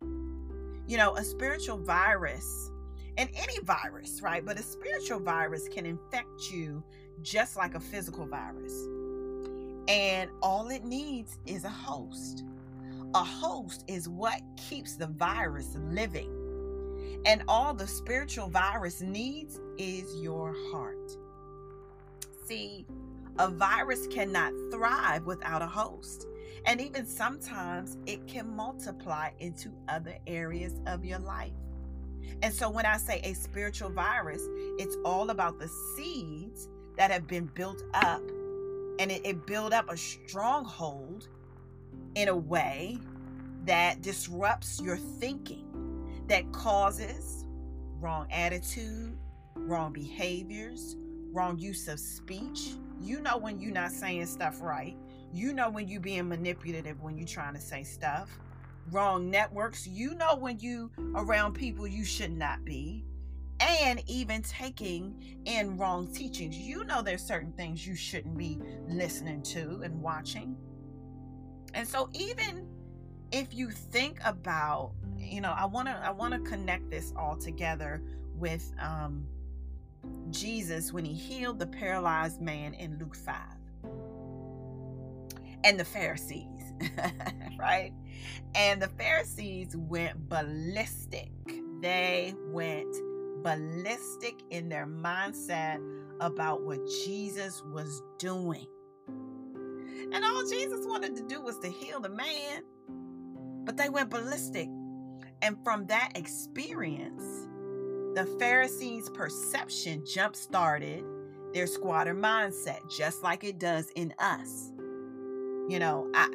You 0.00 0.97
know, 0.97 1.16
a 1.16 1.25
spiritual 1.25 1.78
virus, 1.78 2.71
and 3.19 3.31
any 3.35 3.59
virus, 3.61 4.21
right? 4.21 4.45
But 4.45 4.59
a 4.59 4.62
spiritual 4.62 5.21
virus 5.21 5.69
can 5.69 5.87
infect 5.87 6.50
you 6.52 6.85
just 7.23 7.57
like 7.57 7.75
a 7.75 7.81
physical 7.81 8.26
virus. 8.26 8.73
And 9.88 10.31
all 10.43 10.69
it 10.69 10.85
needs 10.85 11.38
is 11.47 11.64
a 11.64 11.71
host. 11.71 12.45
A 13.14 13.25
host 13.25 13.85
is 13.88 14.09
what 14.09 14.40
keeps 14.57 14.97
the 14.97 15.07
virus 15.07 15.76
living. 15.90 16.36
And 17.25 17.42
all 17.48 17.75
the 17.75 17.86
spiritual 17.86 18.48
virus 18.48 19.00
needs 19.00 19.60
is 19.78 20.14
your 20.20 20.54
heart. 20.70 21.16
See, 22.44 22.86
a 23.38 23.48
virus 23.50 24.06
cannot 24.06 24.52
thrive 24.70 25.26
without 25.26 25.62
a 25.62 25.66
host. 25.66 26.26
And 26.64 26.80
even 26.80 27.06
sometimes 27.06 27.96
it 28.06 28.26
can 28.26 28.54
multiply 28.54 29.30
into 29.40 29.70
other 29.88 30.16
areas 30.26 30.80
of 30.86 31.04
your 31.04 31.18
life. 31.18 31.52
And 32.42 32.52
so 32.52 32.68
when 32.68 32.86
I 32.86 32.96
say 32.96 33.20
a 33.25 33.34
spiritual 33.34 33.90
virus, 33.90 34.42
it's 34.78 34.96
all 35.04 35.30
about 35.30 35.58
the 35.58 35.68
seeds 35.96 36.68
that 36.96 37.10
have 37.10 37.26
been 37.26 37.46
built 37.54 37.82
up 37.94 38.22
and 38.98 39.10
it, 39.10 39.22
it 39.25 39.46
build 39.46 39.72
up 39.72 39.90
a 39.90 39.96
stronghold 39.96 41.28
in 42.14 42.28
a 42.28 42.36
way 42.36 42.98
that 43.64 44.00
disrupts 44.00 44.80
your 44.80 44.96
thinking, 44.96 45.65
that 46.28 46.50
causes 46.52 47.45
wrong 48.00 48.26
attitude, 48.30 49.16
wrong 49.54 49.92
behaviors, 49.92 50.97
wrong 51.33 51.59
use 51.59 51.88
of 51.88 52.00
speech. 52.00 52.75
You 53.00 53.21
know 53.21 53.37
when 53.37 53.61
you're 53.61 53.73
not 53.73 53.92
saying 53.92 54.26
stuff 54.26 54.61
right. 54.61 54.97
You 55.33 55.52
know 55.52 55.71
when 55.71 55.88
you're 55.88 56.00
being 56.00 56.28
manipulative 56.28 57.00
when 57.02 57.16
you're 57.16 57.26
trying 57.26 57.54
to 57.54 57.61
say 57.61 57.83
stuff. 57.83 58.38
Wrong 58.90 59.30
networks. 59.30 59.87
You 59.87 60.14
know 60.14 60.37
when 60.37 60.59
you 60.59 60.90
around 61.14 61.54
people 61.54 61.87
you 61.87 62.04
should 62.04 62.33
not 62.33 62.64
be. 62.64 63.04
And 63.61 64.02
even 64.06 64.42
taking 64.42 65.40
in 65.47 65.76
wrong 65.76 66.06
teachings. 66.12 66.56
You 66.56 66.85
know 66.85 67.02
there's 67.02 67.23
certain 67.23 67.52
things 67.52 67.87
you 67.87 67.95
shouldn't 67.95 68.37
be 68.37 68.59
listening 68.88 69.42
to 69.42 69.80
and 69.83 70.00
watching. 70.00 70.56
And 71.75 71.87
so 71.87 72.09
even 72.12 72.66
if 73.33 73.54
you 73.54 73.71
think 73.71 74.18
about, 74.25 74.92
you 75.18 75.40
know, 75.40 75.52
I 75.56 75.64
want 75.64 75.88
to 75.88 75.95
I 75.95 76.11
want 76.11 76.35
to 76.35 76.40
connect 76.40 76.90
this 76.90 77.12
all 77.16 77.37
together 77.37 78.02
with 78.35 78.73
um 78.80 79.26
Jesus 80.30 80.92
when 80.92 81.04
he 81.04 81.14
healed 81.14 81.59
the 81.59 81.66
paralyzed 81.66 82.40
man 82.40 82.75
in 82.75 82.99
Luke 82.99 83.16
5 83.16 83.35
and 85.64 85.80
the 85.80 85.85
Pharisees, 85.85 86.73
right? 87.59 87.92
And 88.54 88.80
the 88.80 88.88
Pharisees 88.88 89.76
went 89.76 90.28
ballistic. 90.28 91.30
They 91.80 92.35
went 92.49 92.95
ballistic 93.42 94.42
in 94.50 94.68
their 94.68 94.87
mindset 94.87 95.80
about 96.21 96.62
what 96.62 96.80
Jesus 97.04 97.62
was 97.73 98.02
doing. 98.18 98.66
And 99.09 100.25
all 100.25 100.47
Jesus 100.47 100.87
wanted 100.87 101.16
to 101.16 101.23
do 101.23 101.40
was 101.40 101.59
to 101.59 101.68
heal 101.68 102.00
the 102.00 102.09
man, 102.09 102.62
but 103.66 103.76
they 103.76 103.90
went 103.90 104.08
ballistic. 104.08 104.70
And 105.42 105.62
from 105.62 105.87
that 105.87 106.12
experience, 106.14 107.23
the 108.14 108.25
Pharisees' 108.38 109.11
perception 109.11 110.04
jump 110.06 110.35
started 110.35 111.04
their 111.52 111.66
squatter 111.66 112.14
mindset, 112.14 112.78
just 112.96 113.23
like 113.23 113.44
it 113.44 113.58
does 113.58 113.90
in 113.96 114.14
us. 114.18 114.73
You 115.68 115.78
know, 115.78 116.11
I, 116.14 116.28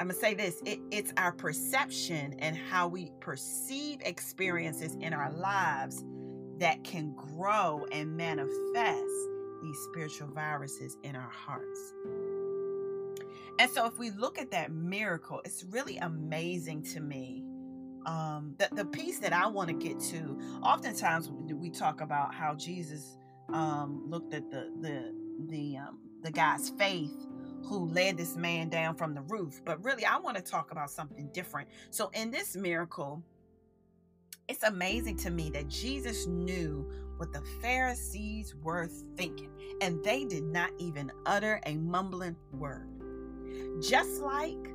I'm 0.00 0.08
gonna 0.08 0.14
say 0.14 0.34
this: 0.34 0.60
it, 0.64 0.80
it's 0.90 1.12
our 1.16 1.32
perception 1.32 2.34
and 2.40 2.56
how 2.56 2.88
we 2.88 3.12
perceive 3.20 4.00
experiences 4.00 4.96
in 5.00 5.12
our 5.12 5.30
lives 5.32 6.02
that 6.58 6.82
can 6.82 7.14
grow 7.14 7.86
and 7.92 8.16
manifest 8.16 9.04
these 9.62 9.78
spiritual 9.90 10.28
viruses 10.28 10.96
in 11.02 11.14
our 11.14 11.30
hearts. 11.30 11.94
And 13.58 13.70
so, 13.70 13.86
if 13.86 13.98
we 13.98 14.10
look 14.10 14.38
at 14.38 14.50
that 14.50 14.70
miracle, 14.70 15.40
it's 15.44 15.64
really 15.64 15.96
amazing 15.98 16.82
to 16.84 17.00
me. 17.00 17.44
Um, 18.04 18.54
the, 18.58 18.68
the 18.72 18.84
piece 18.84 19.18
that 19.20 19.32
I 19.32 19.46
want 19.46 19.68
to 19.68 19.74
get 19.74 19.98
to, 20.10 20.38
oftentimes 20.62 21.30
we 21.30 21.70
talk 21.70 22.00
about 22.00 22.34
how 22.34 22.54
Jesus 22.54 23.18
um, 23.52 24.04
looked 24.08 24.34
at 24.34 24.50
the 24.50 24.70
the 24.80 25.14
the 25.48 25.76
um, 25.78 25.98
the 26.22 26.30
guy's 26.30 26.70
faith 26.70 27.14
who 27.64 27.86
led 27.86 28.16
this 28.16 28.36
man 28.36 28.68
down 28.68 28.94
from 28.94 29.14
the 29.14 29.22
roof. 29.22 29.60
But 29.64 29.82
really, 29.84 30.04
I 30.04 30.18
want 30.18 30.36
to 30.36 30.42
talk 30.42 30.70
about 30.70 30.90
something 30.90 31.30
different. 31.32 31.68
So, 31.90 32.10
in 32.14 32.30
this 32.30 32.56
miracle, 32.56 33.22
it's 34.48 34.62
amazing 34.62 35.16
to 35.18 35.30
me 35.30 35.50
that 35.50 35.68
Jesus 35.68 36.26
knew 36.26 36.88
what 37.16 37.32
the 37.32 37.42
Pharisees 37.62 38.54
were 38.62 38.88
thinking, 39.16 39.50
and 39.80 40.02
they 40.04 40.24
did 40.24 40.44
not 40.44 40.70
even 40.78 41.10
utter 41.24 41.60
a 41.66 41.76
mumbling 41.76 42.36
word. 42.52 42.95
Just 43.80 44.22
like 44.22 44.70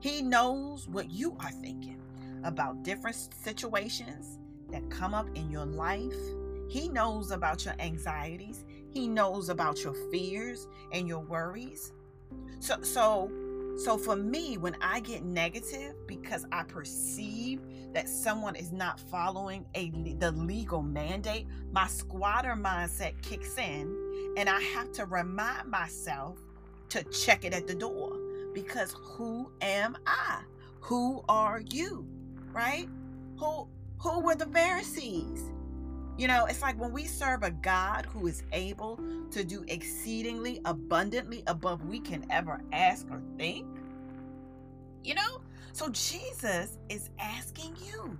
he 0.00 0.22
knows 0.22 0.88
what 0.88 1.10
you 1.10 1.36
are 1.40 1.50
thinking 1.50 2.00
about 2.44 2.82
different 2.82 3.16
situations 3.16 4.38
that 4.70 4.88
come 4.90 5.14
up 5.14 5.28
in 5.34 5.50
your 5.50 5.66
life. 5.66 6.16
He 6.68 6.88
knows 6.88 7.30
about 7.32 7.64
your 7.64 7.74
anxieties. 7.78 8.64
He 8.90 9.08
knows 9.08 9.48
about 9.48 9.82
your 9.84 9.94
fears 10.10 10.68
and 10.92 11.06
your 11.06 11.20
worries. 11.20 11.92
So 12.60 12.80
so 12.82 13.30
so 13.76 13.96
for 13.96 14.16
me 14.16 14.58
when 14.58 14.76
I 14.80 15.00
get 15.00 15.22
negative 15.22 15.94
because 16.06 16.46
I 16.52 16.64
perceive 16.64 17.60
that 17.92 18.08
someone 18.08 18.54
is 18.54 18.72
not 18.72 19.00
following 19.00 19.66
a 19.74 19.90
the 20.18 20.32
legal 20.32 20.82
mandate, 20.82 21.46
my 21.72 21.86
squatter 21.86 22.54
mindset 22.54 23.20
kicks 23.22 23.58
in 23.58 24.34
and 24.36 24.48
I 24.48 24.60
have 24.60 24.92
to 24.92 25.06
remind 25.06 25.68
myself 25.70 26.38
to 26.90 27.02
check 27.04 27.44
it 27.44 27.52
at 27.52 27.66
the 27.66 27.74
door 27.74 28.16
because 28.52 28.94
who 29.02 29.50
am 29.60 29.96
I? 30.06 30.42
Who 30.80 31.24
are 31.28 31.60
you? 31.60 32.06
Right? 32.52 32.88
Who 33.38 33.68
who 33.98 34.20
were 34.20 34.34
the 34.34 34.46
Pharisees? 34.46 35.52
You 36.16 36.28
know, 36.28 36.46
it's 36.46 36.62
like 36.62 36.78
when 36.78 36.92
we 36.92 37.04
serve 37.04 37.42
a 37.42 37.50
God 37.50 38.06
who 38.06 38.26
is 38.26 38.42
able 38.52 39.00
to 39.30 39.44
do 39.44 39.64
exceedingly 39.68 40.60
abundantly 40.64 41.42
above 41.46 41.86
we 41.86 42.00
can 42.00 42.26
ever 42.30 42.62
ask 42.72 43.06
or 43.10 43.22
think. 43.38 43.66
You 45.02 45.14
know? 45.14 45.40
So 45.72 45.88
Jesus 45.90 46.78
is 46.88 47.08
asking 47.18 47.76
you, 47.86 48.18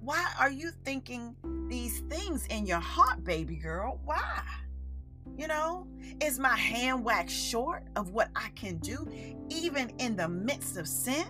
why 0.00 0.26
are 0.38 0.50
you 0.50 0.70
thinking 0.84 1.34
these 1.68 2.00
things 2.10 2.46
in 2.50 2.66
your 2.66 2.80
heart, 2.80 3.24
baby 3.24 3.56
girl? 3.56 4.00
Why? 4.04 4.42
You 5.36 5.48
know, 5.48 5.86
is 6.22 6.38
my 6.38 6.56
hand 6.56 7.04
waxed 7.04 7.36
short 7.36 7.84
of 7.96 8.10
what 8.10 8.30
I 8.36 8.50
can 8.50 8.78
do, 8.78 9.08
even 9.50 9.90
in 9.98 10.16
the 10.16 10.28
midst 10.28 10.76
of 10.76 10.86
sin? 10.86 11.26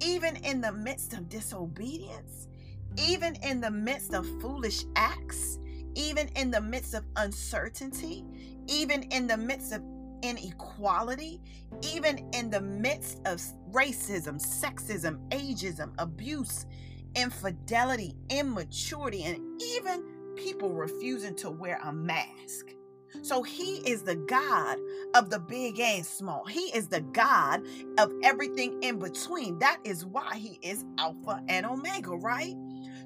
Even 0.00 0.36
in 0.36 0.60
the 0.60 0.72
midst 0.72 1.14
of 1.14 1.28
disobedience? 1.28 2.48
even 2.96 3.36
in 3.42 3.60
the 3.60 3.70
midst 3.70 4.14
of 4.14 4.26
foolish 4.40 4.84
acts, 4.96 5.58
even 5.94 6.28
in 6.36 6.50
the 6.50 6.60
midst 6.60 6.94
of 6.94 7.04
uncertainty, 7.16 8.24
even 8.68 9.02
in 9.04 9.26
the 9.26 9.36
midst 9.36 9.72
of 9.72 9.82
inequality, 10.22 11.40
even 11.82 12.28
in 12.32 12.50
the 12.50 12.60
midst 12.60 13.20
of 13.26 13.40
racism, 13.70 14.40
sexism, 14.40 15.18
ageism, 15.28 15.92
abuse, 15.98 16.66
infidelity, 17.14 18.14
immaturity, 18.30 19.24
and 19.24 19.62
even 19.62 20.04
people 20.36 20.72
refusing 20.72 21.34
to 21.36 21.50
wear 21.50 21.80
a 21.82 21.92
mask. 21.92 22.74
So 23.22 23.42
he 23.42 23.78
is 23.88 24.02
the 24.02 24.16
God 24.16 24.78
of 25.14 25.30
the 25.30 25.38
big 25.38 25.80
and 25.80 26.04
small. 26.04 26.44
He 26.44 26.70
is 26.74 26.88
the 26.88 27.00
God 27.00 27.62
of 27.98 28.12
everything 28.22 28.82
in 28.82 28.98
between. 28.98 29.58
That 29.58 29.78
is 29.84 30.04
why 30.04 30.36
he 30.36 30.58
is 30.62 30.84
Alpha 30.98 31.42
and 31.48 31.66
Omega, 31.66 32.12
right? 32.12 32.54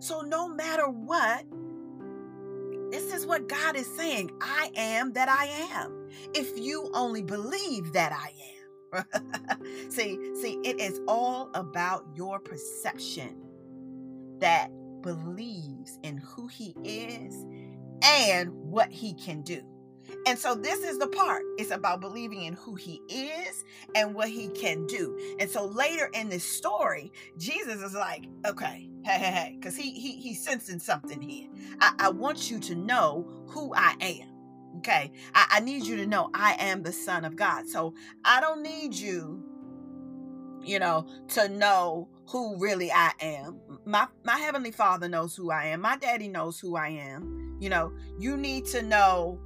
So, 0.00 0.22
no 0.22 0.48
matter 0.48 0.88
what, 0.88 1.44
this 2.90 3.12
is 3.12 3.26
what 3.26 3.48
God 3.48 3.76
is 3.76 3.86
saying 3.96 4.30
I 4.40 4.70
am 4.74 5.12
that 5.12 5.28
I 5.28 5.46
am. 5.74 6.08
If 6.34 6.58
you 6.58 6.90
only 6.94 7.22
believe 7.22 7.92
that 7.92 8.12
I 8.12 8.32
am. 8.32 9.04
see, 9.90 10.18
see, 10.40 10.58
it 10.64 10.80
is 10.80 11.00
all 11.06 11.50
about 11.54 12.06
your 12.14 12.40
perception 12.40 13.36
that 14.40 14.70
believes 15.02 15.98
in 16.02 16.18
who 16.18 16.46
He 16.48 16.74
is 16.84 17.44
and 18.02 18.50
what 18.52 18.90
He 18.90 19.14
can 19.14 19.42
do. 19.42 19.62
And 20.26 20.38
so 20.38 20.54
this 20.54 20.80
is 20.84 20.98
the 20.98 21.08
part. 21.08 21.42
It's 21.58 21.70
about 21.70 22.00
believing 22.00 22.42
in 22.42 22.54
who 22.54 22.74
he 22.74 23.00
is 23.08 23.64
and 23.94 24.14
what 24.14 24.28
he 24.28 24.48
can 24.48 24.86
do. 24.86 25.18
And 25.38 25.48
so 25.48 25.66
later 25.66 26.10
in 26.12 26.28
this 26.28 26.44
story, 26.44 27.12
Jesus 27.38 27.82
is 27.82 27.94
like, 27.94 28.26
okay, 28.46 28.88
hey, 29.04 29.18
hey, 29.18 29.30
hey, 29.30 29.56
because 29.58 29.76
he, 29.76 29.92
he 29.92 30.12
he's 30.16 30.42
sensing 30.42 30.78
something 30.78 31.20
here. 31.20 31.48
I, 31.80 31.94
I 31.98 32.08
want 32.10 32.50
you 32.50 32.58
to 32.60 32.74
know 32.74 33.26
who 33.48 33.72
I 33.74 33.94
am. 34.00 34.28
Okay. 34.78 35.12
I, 35.34 35.46
I 35.52 35.60
need 35.60 35.84
you 35.84 35.96
to 35.96 36.06
know 36.06 36.30
I 36.34 36.54
am 36.58 36.82
the 36.82 36.92
Son 36.92 37.24
of 37.24 37.36
God. 37.36 37.68
So 37.68 37.94
I 38.24 38.40
don't 38.40 38.62
need 38.62 38.94
you, 38.94 39.42
you 40.62 40.78
know, 40.78 41.06
to 41.28 41.48
know 41.48 42.08
who 42.30 42.56
really 42.58 42.92
I 42.92 43.12
am. 43.20 43.60
My 43.84 44.06
my 44.24 44.38
heavenly 44.38 44.70
father 44.70 45.08
knows 45.08 45.34
who 45.34 45.50
I 45.50 45.66
am. 45.66 45.80
My 45.80 45.96
daddy 45.96 46.28
knows 46.28 46.60
who 46.60 46.76
I 46.76 46.88
am. 46.88 47.56
You 47.60 47.68
know, 47.68 47.92
you 48.18 48.36
need 48.36 48.66
to 48.66 48.82
know 48.82 49.40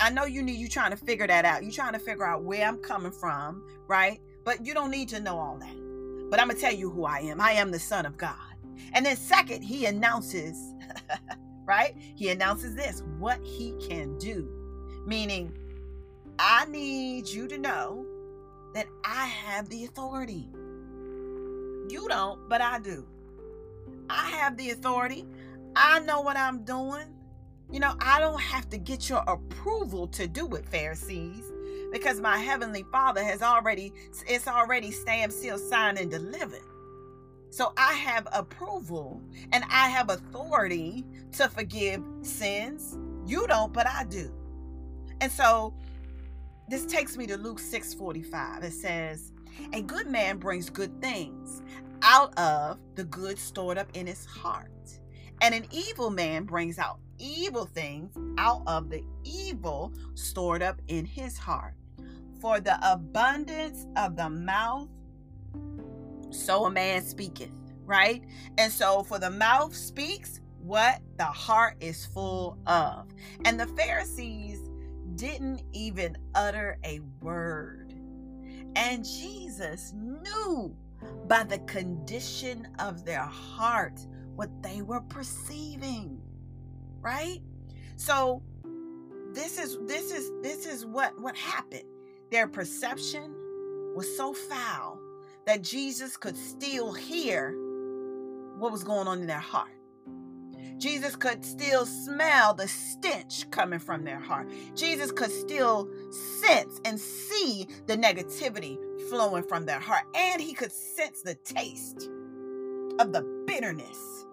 I 0.00 0.10
know 0.10 0.24
you 0.24 0.42
need 0.42 0.56
you 0.56 0.68
trying 0.68 0.90
to 0.90 0.96
figure 0.96 1.26
that 1.26 1.44
out. 1.44 1.62
You're 1.62 1.72
trying 1.72 1.92
to 1.92 1.98
figure 1.98 2.26
out 2.26 2.42
where 2.42 2.66
I'm 2.66 2.78
coming 2.78 3.12
from, 3.12 3.66
right? 3.86 4.20
But 4.44 4.64
you 4.64 4.74
don't 4.74 4.90
need 4.90 5.08
to 5.10 5.20
know 5.20 5.38
all 5.38 5.58
that. 5.58 6.28
But 6.30 6.40
I'm 6.40 6.48
gonna 6.48 6.60
tell 6.60 6.74
you 6.74 6.90
who 6.90 7.04
I 7.04 7.20
am. 7.20 7.40
I 7.40 7.52
am 7.52 7.70
the 7.70 7.78
Son 7.78 8.06
of 8.06 8.16
God. 8.16 8.34
And 8.92 9.04
then 9.04 9.16
second, 9.16 9.62
he 9.62 9.86
announces, 9.86 10.74
right? 11.64 11.94
He 11.96 12.28
announces 12.28 12.74
this 12.74 13.02
what 13.18 13.40
he 13.42 13.74
can 13.88 14.16
do. 14.18 14.48
Meaning, 15.06 15.56
I 16.38 16.66
need 16.66 17.28
you 17.28 17.48
to 17.48 17.58
know 17.58 18.06
that 18.74 18.86
I 19.04 19.26
have 19.26 19.68
the 19.68 19.84
authority. 19.84 20.50
You 21.88 22.08
don't, 22.08 22.48
but 22.48 22.60
I 22.60 22.78
do. 22.78 23.06
I 24.10 24.28
have 24.30 24.56
the 24.56 24.70
authority. 24.70 25.26
I 25.76 26.00
know 26.00 26.20
what 26.20 26.36
I'm 26.36 26.64
doing. 26.64 27.14
You 27.70 27.80
know, 27.80 27.94
I 28.00 28.20
don't 28.20 28.40
have 28.40 28.68
to 28.70 28.78
get 28.78 29.08
your 29.08 29.22
approval 29.26 30.06
to 30.08 30.26
do 30.26 30.54
it, 30.54 30.64
Pharisees, 30.66 31.44
because 31.92 32.20
my 32.20 32.38
heavenly 32.38 32.84
Father 32.90 33.22
has 33.22 33.42
already, 33.42 33.92
it's 34.26 34.48
already 34.48 34.90
stamped, 34.90 35.34
sealed, 35.34 35.60
signed, 35.60 35.98
and 35.98 36.10
delivered. 36.10 36.62
So 37.50 37.72
I 37.76 37.94
have 37.94 38.26
approval 38.32 39.20
and 39.52 39.64
I 39.70 39.88
have 39.88 40.10
authority 40.10 41.04
to 41.32 41.48
forgive 41.48 42.02
sins. 42.22 42.96
You 43.26 43.46
don't, 43.46 43.72
but 43.72 43.86
I 43.86 44.04
do. 44.04 44.32
And 45.20 45.30
so 45.30 45.74
this 46.68 46.86
takes 46.86 47.16
me 47.16 47.26
to 47.26 47.36
Luke 47.36 47.58
6 47.58 47.94
45. 47.94 48.64
It 48.64 48.72
says, 48.72 49.32
A 49.72 49.82
good 49.82 50.06
man 50.06 50.38
brings 50.38 50.70
good 50.70 51.00
things 51.00 51.62
out 52.02 52.36
of 52.38 52.78
the 52.94 53.04
good 53.04 53.38
stored 53.38 53.78
up 53.78 53.88
in 53.94 54.06
his 54.06 54.24
heart, 54.24 54.70
and 55.40 55.54
an 55.54 55.66
evil 55.70 56.10
man 56.10 56.44
brings 56.44 56.78
out 56.78 56.98
evil 57.18 57.66
things 57.66 58.16
out 58.38 58.62
of 58.66 58.90
the 58.90 59.02
evil 59.24 59.92
stored 60.14 60.62
up 60.62 60.80
in 60.88 61.04
his 61.04 61.36
heart. 61.36 61.74
For 62.40 62.60
the 62.60 62.78
abundance 62.88 63.86
of 63.96 64.16
the 64.16 64.30
mouth, 64.30 64.88
so 66.30 66.66
a 66.66 66.70
man 66.70 67.02
speaketh, 67.02 67.50
right? 67.84 68.22
And 68.58 68.72
so, 68.72 69.02
for 69.02 69.18
the 69.18 69.30
mouth 69.30 69.74
speaks 69.74 70.40
what 70.62 71.00
the 71.16 71.24
heart 71.24 71.76
is 71.80 72.06
full 72.06 72.58
of. 72.66 73.08
And 73.44 73.58
the 73.58 73.66
Pharisees 73.66 74.60
didn't 75.16 75.62
even 75.72 76.16
utter 76.34 76.78
a 76.84 77.00
word. 77.20 77.87
And 78.76 79.04
Jesus 79.04 79.92
knew 79.94 80.76
by 81.26 81.44
the 81.44 81.58
condition 81.60 82.68
of 82.78 83.04
their 83.04 83.20
heart 83.20 84.00
what 84.36 84.50
they 84.62 84.82
were 84.82 85.00
perceiving 85.02 86.20
right? 87.00 87.40
So 87.96 88.42
this 89.32 89.58
is 89.58 89.78
this 89.86 90.12
is 90.12 90.30
this 90.42 90.66
is 90.66 90.86
what 90.86 91.20
what 91.20 91.36
happened. 91.36 91.84
Their 92.30 92.48
perception 92.48 93.34
was 93.94 94.16
so 94.16 94.32
foul 94.34 95.00
that 95.46 95.62
Jesus 95.62 96.16
could 96.16 96.36
still 96.36 96.92
hear 96.92 97.56
what 98.58 98.72
was 98.72 98.84
going 98.84 99.08
on 99.08 99.20
in 99.20 99.26
their 99.26 99.38
heart. 99.38 99.70
Jesus 100.78 101.16
could 101.16 101.44
still 101.44 101.86
smell 101.86 102.54
the 102.54 102.68
stench 102.68 103.50
coming 103.50 103.78
from 103.78 104.04
their 104.04 104.20
heart. 104.20 104.48
Jesus 104.74 105.12
could 105.12 105.30
still 105.30 105.88
sense 106.40 106.80
and 106.84 106.98
see 106.98 107.66
the 107.86 107.96
negativity 107.96 108.78
flowing 109.08 109.42
from 109.42 109.66
their 109.66 109.80
heart. 109.80 110.04
And 110.14 110.40
he 110.40 110.54
could 110.54 110.72
sense 110.72 111.22
the 111.22 111.34
taste 111.34 112.08
of 112.98 113.12
the 113.12 113.22
bitterness 113.46 114.26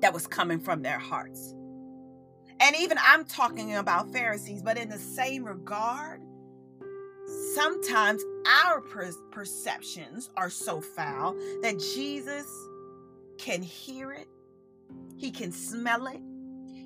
that 0.00 0.12
was 0.12 0.26
coming 0.26 0.60
from 0.60 0.82
their 0.82 0.98
hearts. 0.98 1.54
And 2.60 2.76
even 2.76 2.98
I'm 3.04 3.24
talking 3.24 3.76
about 3.76 4.12
Pharisees, 4.12 4.62
but 4.62 4.78
in 4.78 4.88
the 4.88 4.98
same 4.98 5.44
regard, 5.44 6.22
sometimes 7.54 8.22
our 8.64 8.80
per- 8.80 9.10
perceptions 9.30 10.30
are 10.36 10.50
so 10.50 10.80
foul 10.80 11.34
that 11.62 11.78
Jesus 11.94 12.46
can 13.38 13.62
hear 13.62 14.12
it, 14.12 14.28
he 15.16 15.30
can 15.30 15.52
smell 15.52 16.06
it, 16.06 16.20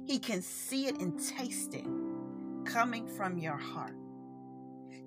he 0.07 0.19
can 0.19 0.43
see 0.43 0.87
it 0.87 1.01
and 1.01 1.19
taste 1.37 1.75
it 1.75 1.87
coming 2.65 3.07
from 3.07 3.39
your 3.39 3.57
heart. 3.57 3.97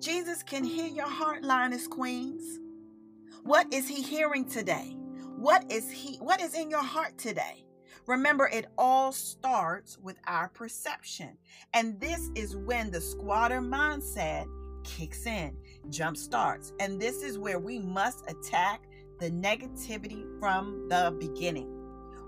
Jesus 0.00 0.42
can 0.42 0.64
hear 0.64 0.86
your 0.86 1.08
heart, 1.08 1.44
Lioness 1.44 1.86
Queens. 1.86 2.58
What 3.44 3.72
is 3.72 3.88
he 3.88 4.02
hearing 4.02 4.48
today? 4.48 4.96
What 5.36 5.70
is 5.70 5.90
he 5.90 6.16
what 6.16 6.40
is 6.40 6.54
in 6.54 6.70
your 6.70 6.82
heart 6.82 7.18
today? 7.18 7.64
Remember, 8.06 8.48
it 8.48 8.66
all 8.78 9.12
starts 9.12 9.98
with 9.98 10.16
our 10.26 10.48
perception. 10.48 11.36
And 11.72 12.00
this 12.00 12.30
is 12.34 12.56
when 12.56 12.90
the 12.90 13.00
squatter 13.00 13.60
mindset 13.60 14.46
kicks 14.84 15.26
in, 15.26 15.56
jump 15.88 16.16
starts. 16.16 16.72
And 16.80 17.00
this 17.00 17.22
is 17.22 17.38
where 17.38 17.60
we 17.60 17.78
must 17.78 18.28
attack 18.28 18.82
the 19.20 19.30
negativity 19.30 20.24
from 20.40 20.88
the 20.88 21.16
beginning. 21.20 21.81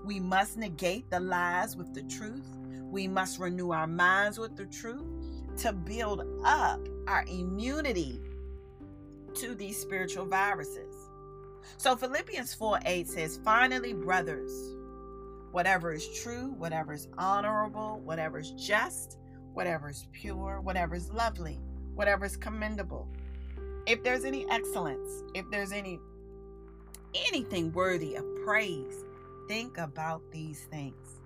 We 0.05 0.19
must 0.19 0.55
negate 0.55 1.09
the 1.09 1.19
lies 1.19 1.75
with 1.75 1.95
the 1.95 2.03
truth. 2.03 2.45
We 2.91 3.07
must 3.07 3.39
renew 3.39 3.71
our 3.71 3.87
minds 3.87 4.37
with 4.37 4.55
the 4.55 4.67
truth 4.67 5.03
to 5.57 5.73
build 5.73 6.23
up 6.43 6.79
our 7.07 7.25
immunity 7.27 8.21
to 9.33 9.55
these 9.55 9.81
spiritual 9.81 10.27
viruses. 10.27 10.95
So 11.77 11.95
Philippians 11.95 12.53
4 12.53 12.81
8 12.85 13.07
says, 13.07 13.39
Finally, 13.43 13.93
brothers, 13.93 14.51
whatever 15.51 15.91
is 15.91 16.07
true, 16.21 16.53
whatever 16.59 16.93
is 16.93 17.07
honorable, 17.17 17.99
whatever 18.03 18.37
is 18.37 18.51
just, 18.51 19.17
whatever 19.53 19.89
is 19.89 20.05
pure, 20.11 20.61
whatever 20.61 20.93
is 20.93 21.11
lovely, 21.11 21.59
whatever 21.95 22.25
is 22.25 22.37
commendable. 22.37 23.07
If 23.87 24.03
there's 24.03 24.23
any 24.23 24.47
excellence, 24.51 25.23
if 25.33 25.49
there's 25.49 25.71
any 25.71 25.99
anything 27.27 27.71
worthy 27.71 28.15
of 28.15 28.25
praise, 28.45 29.04
think 29.47 29.77
about 29.77 30.21
these 30.31 30.65
things. 30.71 31.21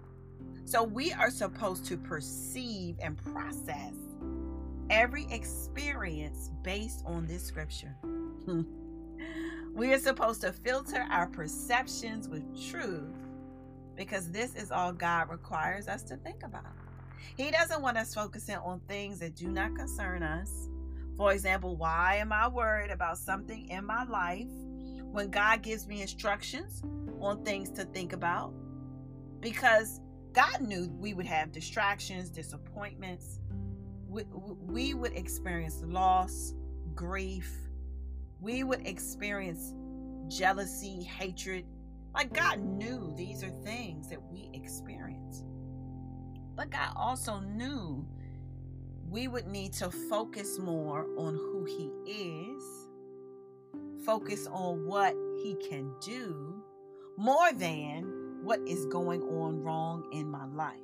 So 0.66 0.84
we 0.84 1.12
are 1.14 1.32
supposed 1.32 1.86
to 1.86 1.98
perceive 1.98 2.98
and 3.02 3.18
process 3.18 3.94
every 4.90 5.26
experience 5.32 6.50
based 6.64 7.04
on 7.06 7.26
this 7.28 7.44
scripture. 7.44 7.96
we 9.74 9.94
are 9.94 10.00
supposed 10.00 10.42
to 10.42 10.52
filter 10.52 11.06
our 11.10 11.28
perceptions 11.28 12.28
with 12.28 12.44
truth 12.70 13.16
because 13.96 14.32
this 14.32 14.56
is 14.56 14.72
all 14.72 14.94
God 14.94 15.30
requires 15.30 15.88
us 15.88 16.04
to 16.04 16.18
think 16.18 16.44
about. 16.44 16.66
He 17.36 17.52
doesn't 17.52 17.82
want 17.82 17.98
us 17.98 18.14
focusing 18.14 18.58
on 18.58 18.80
things 18.88 19.20
that 19.20 19.36
do 19.36 19.48
not 19.48 19.76
concern 19.76 20.24
us. 20.24 20.70
For 21.18 21.34
example, 21.34 21.76
why 21.76 22.16
am 22.16 22.32
I 22.32 22.48
worried 22.48 22.92
about 22.92 23.18
something 23.18 23.68
in 23.70 23.86
my 23.86 24.04
life 24.06 24.48
when 25.12 25.30
God 25.30 25.62
gives 25.62 25.88
me 25.88 26.02
instructions 26.02 26.82
on 27.20 27.44
things 27.44 27.70
to 27.72 27.86
think 27.86 28.14
about? 28.14 28.54
Because 29.40 30.02
God 30.34 30.62
knew 30.62 30.90
we 31.00 31.14
would 31.14 31.26
have 31.26 31.52
distractions, 31.52 32.30
disappointments. 32.30 33.40
We, 34.08 34.24
we 34.24 34.94
would 34.94 35.14
experience 35.14 35.82
loss, 35.86 36.54
grief. 36.96 37.52
We 38.40 38.64
would 38.64 38.86
experience 38.86 39.74
jealousy, 40.28 41.04
hatred. 41.04 41.66
Like 42.14 42.34
God 42.34 42.60
knew 42.60 43.14
these 43.16 43.44
are 43.44 43.52
things 43.64 44.10
that 44.10 44.22
we 44.22 44.50
experience. 44.54 45.44
But 46.56 46.70
God 46.72 46.92
also 46.96 47.40
knew 47.40 48.06
we 49.10 49.28
would 49.28 49.48
need 49.48 49.74
to 49.74 49.90
focus 49.90 50.60
more 50.60 51.08
on 51.18 51.34
who 51.34 51.66
He 51.66 52.12
is, 52.12 52.79
focus 54.06 54.48
on 54.52 54.86
what 54.86 55.16
He 55.44 55.56
can 55.70 55.94
do, 56.02 56.64
more 57.18 57.52
than 57.54 58.04
what 58.44 58.60
is 58.68 58.86
going 58.88 59.22
on 59.24 59.62
wrong 59.62 60.08
in 60.12 60.30
my 60.30 60.46
life. 60.46 60.76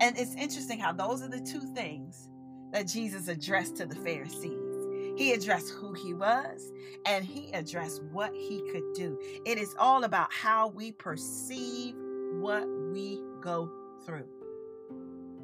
And 0.00 0.16
it's 0.18 0.34
interesting 0.34 0.78
how 0.78 0.92
those 0.92 1.22
are 1.22 1.28
the 1.28 1.40
two 1.40 1.60
things 1.74 2.28
that 2.72 2.86
Jesus 2.86 3.28
addressed 3.28 3.76
to 3.76 3.86
the 3.86 3.96
Pharisees. 3.96 4.70
He 5.16 5.32
addressed 5.32 5.70
who 5.70 5.92
he 5.92 6.14
was 6.14 6.72
and 7.04 7.24
he 7.24 7.50
addressed 7.52 8.02
what 8.04 8.32
he 8.34 8.62
could 8.72 8.94
do. 8.94 9.18
It 9.44 9.58
is 9.58 9.74
all 9.78 10.04
about 10.04 10.32
how 10.32 10.68
we 10.68 10.92
perceive 10.92 11.94
what 12.32 12.66
we 12.92 13.20
go 13.42 13.70
through. 14.06 14.26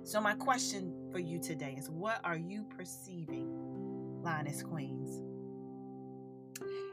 So, 0.03 0.21
my 0.21 0.35
question 0.35 0.95
for 1.11 1.19
you 1.19 1.41
today 1.41 1.75
is 1.77 1.91
what 1.91 2.21
are 2.25 2.37
you 2.37 2.65
perceiving, 2.77 3.51
Lioness 4.23 4.63
Queens? 4.63 5.26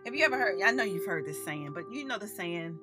Have 0.05 0.15
you 0.15 0.25
ever 0.25 0.37
heard? 0.37 0.61
I 0.61 0.71
know 0.71 0.83
you've 0.83 1.05
heard 1.05 1.25
this 1.25 1.45
saying, 1.45 1.71
but 1.73 1.85
you 1.89 2.03
know 2.03 2.17
the 2.17 2.27
saying, 2.27 2.77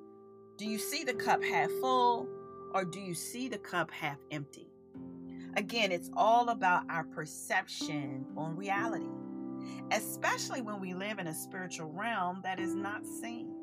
do 0.57 0.65
you 0.65 0.79
see 0.79 1.03
the 1.03 1.13
cup 1.13 1.43
half 1.43 1.69
full 1.79 2.27
or 2.73 2.83
do 2.83 2.99
you 2.99 3.13
see 3.13 3.47
the 3.47 3.59
cup 3.59 3.91
half 3.91 4.17
empty? 4.31 4.67
Again, 5.55 5.91
it's 5.91 6.09
all 6.17 6.49
about 6.49 6.89
our 6.89 7.03
perception 7.03 8.25
on 8.35 8.55
reality, 8.55 9.05
especially 9.91 10.63
when 10.63 10.79
we 10.79 10.95
live 10.95 11.19
in 11.19 11.27
a 11.27 11.33
spiritual 11.33 11.91
realm 11.91 12.41
that 12.43 12.59
is 12.59 12.73
not 12.73 13.05
seen. 13.05 13.53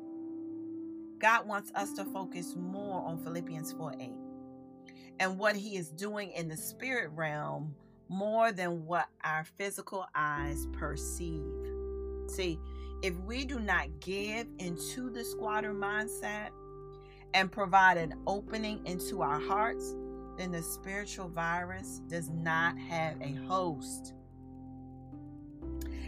God 1.19 1.45
wants 1.45 1.69
us 1.75 1.91
to 1.93 2.05
focus 2.05 2.55
more 2.55 3.01
on 3.01 3.21
Philippians 3.21 3.73
4 3.73 3.93
8 3.99 4.09
and 5.19 5.37
what 5.37 5.57
He 5.57 5.75
is 5.75 5.89
doing 5.89 6.31
in 6.31 6.47
the 6.47 6.55
spirit 6.55 7.11
realm 7.13 7.75
more 8.07 8.53
than 8.53 8.85
what 8.85 9.09
our 9.25 9.43
physical 9.43 10.05
eyes 10.15 10.65
perceive. 10.71 11.43
See, 12.27 12.57
if 13.01 13.15
we 13.21 13.45
do 13.45 13.59
not 13.59 13.87
give 13.99 14.47
into 14.59 15.09
the 15.09 15.23
squatter 15.23 15.73
mindset, 15.73 16.49
and 17.33 17.51
provide 17.51 17.97
an 17.97 18.15
opening 18.27 18.81
into 18.85 19.21
our 19.21 19.39
hearts, 19.39 19.95
then 20.37 20.51
the 20.51 20.61
spiritual 20.61 21.27
virus 21.29 22.01
does 22.07 22.29
not 22.29 22.77
have 22.77 23.21
a 23.21 23.33
host. 23.47 24.13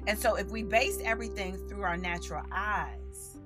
And 0.08 0.18
so, 0.18 0.36
if 0.36 0.48
we 0.48 0.64
base 0.64 1.00
everything 1.04 1.58
through 1.68 1.84
our 1.84 1.98
natural 1.98 2.44
eyes, 2.52 3.38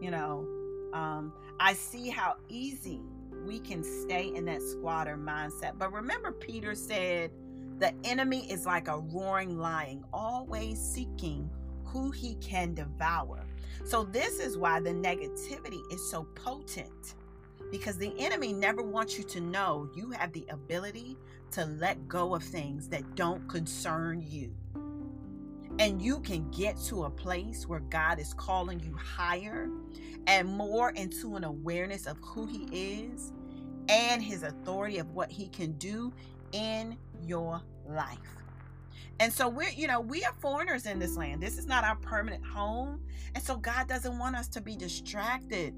you 0.00 0.10
know, 0.10 0.46
um, 0.92 1.32
I 1.60 1.74
see 1.74 2.08
how 2.08 2.36
easy 2.48 3.00
we 3.46 3.60
can 3.60 3.84
stay 3.84 4.34
in 4.34 4.44
that 4.46 4.62
squatter 4.62 5.16
mindset. 5.16 5.78
But 5.78 5.92
remember, 5.92 6.32
Peter 6.32 6.74
said, 6.74 7.30
the 7.78 7.94
enemy 8.04 8.50
is 8.50 8.66
like 8.66 8.88
a 8.88 8.98
roaring 8.98 9.58
lion, 9.58 10.04
always 10.12 10.78
seeking 10.78 11.48
who 11.92 12.10
he 12.10 12.34
can 12.36 12.74
devour. 12.74 13.44
So, 13.84 14.04
this 14.04 14.38
is 14.38 14.58
why 14.58 14.80
the 14.80 14.90
negativity 14.90 15.80
is 15.92 16.10
so 16.10 16.24
potent 16.34 17.14
because 17.70 17.96
the 17.96 18.12
enemy 18.18 18.52
never 18.52 18.82
wants 18.82 19.16
you 19.16 19.24
to 19.24 19.40
know 19.40 19.88
you 19.94 20.10
have 20.10 20.32
the 20.32 20.44
ability 20.50 21.16
to 21.52 21.64
let 21.64 22.08
go 22.08 22.34
of 22.34 22.42
things 22.42 22.88
that 22.88 23.14
don't 23.14 23.48
concern 23.48 24.24
you. 24.26 24.54
And 25.78 26.02
you 26.02 26.20
can 26.20 26.50
get 26.50 26.76
to 26.88 27.04
a 27.04 27.10
place 27.10 27.66
where 27.66 27.80
God 27.80 28.18
is 28.18 28.34
calling 28.34 28.80
you 28.80 28.94
higher 28.94 29.68
and 30.26 30.48
more 30.48 30.90
into 30.90 31.36
an 31.36 31.44
awareness 31.44 32.06
of 32.06 32.18
who 32.22 32.46
He 32.46 32.68
is 32.72 33.32
and 33.88 34.22
His 34.22 34.42
authority 34.42 34.98
of 34.98 35.10
what 35.12 35.30
He 35.30 35.48
can 35.48 35.72
do 35.72 36.12
in 36.52 36.96
your 37.22 37.62
life. 37.88 38.39
And 39.20 39.30
so 39.30 39.50
we're, 39.50 39.68
you 39.68 39.86
know, 39.86 40.00
we 40.00 40.24
are 40.24 40.32
foreigners 40.40 40.86
in 40.86 40.98
this 40.98 41.14
land. 41.14 41.42
This 41.42 41.58
is 41.58 41.66
not 41.66 41.84
our 41.84 41.96
permanent 41.96 42.44
home. 42.44 43.02
And 43.34 43.44
so 43.44 43.54
God 43.54 43.86
doesn't 43.86 44.18
want 44.18 44.34
us 44.34 44.48
to 44.48 44.62
be 44.62 44.76
distracted 44.76 45.74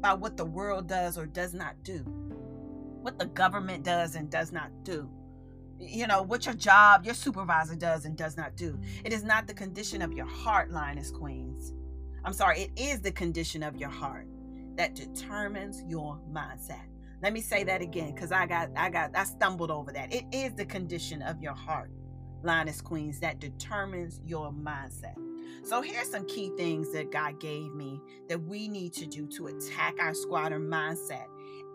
by 0.00 0.14
what 0.14 0.36
the 0.36 0.44
world 0.44 0.86
does 0.86 1.18
or 1.18 1.26
does 1.26 1.54
not 1.54 1.74
do, 1.82 2.04
what 3.02 3.18
the 3.18 3.26
government 3.26 3.82
does 3.84 4.14
and 4.14 4.30
does 4.30 4.52
not 4.52 4.70
do. 4.84 5.10
You 5.80 6.06
know, 6.06 6.22
what 6.22 6.46
your 6.46 6.54
job, 6.54 7.04
your 7.04 7.14
supervisor 7.14 7.74
does 7.74 8.04
and 8.04 8.16
does 8.16 8.36
not 8.36 8.54
do. 8.54 8.78
It 9.04 9.12
is 9.12 9.24
not 9.24 9.48
the 9.48 9.54
condition 9.54 10.00
of 10.00 10.12
your 10.12 10.26
heart, 10.26 10.70
Lioness 10.70 11.10
Queens. 11.10 11.72
I'm 12.24 12.32
sorry, 12.32 12.60
it 12.60 12.70
is 12.76 13.00
the 13.00 13.10
condition 13.10 13.64
of 13.64 13.76
your 13.76 13.90
heart 13.90 14.28
that 14.76 14.94
determines 14.94 15.82
your 15.88 16.20
mindset. 16.32 16.86
Let 17.22 17.32
me 17.32 17.40
say 17.40 17.64
that 17.64 17.82
again 17.82 18.14
because 18.14 18.30
I 18.30 18.46
got 18.46 18.70
I 18.76 18.88
got 18.88 19.16
I 19.16 19.24
stumbled 19.24 19.70
over 19.72 19.90
that. 19.92 20.14
It 20.14 20.26
is 20.30 20.54
the 20.54 20.64
condition 20.64 21.22
of 21.22 21.42
your 21.42 21.54
heart 21.54 21.90
Lioness 22.44 22.80
Queens, 22.80 23.20
that 23.20 23.40
determines 23.40 24.20
your 24.24 24.52
mindset. 24.52 25.16
So 25.62 25.80
here's 25.80 26.10
some 26.10 26.26
key 26.26 26.50
things 26.56 26.92
that 26.92 27.10
God 27.10 27.40
gave 27.40 27.72
me 27.74 28.00
that 28.28 28.42
we 28.42 28.68
need 28.68 28.92
to 28.94 29.06
do 29.06 29.26
to 29.28 29.46
attack 29.46 29.94
our 29.98 30.14
squatter 30.14 30.60
mindset 30.60 31.26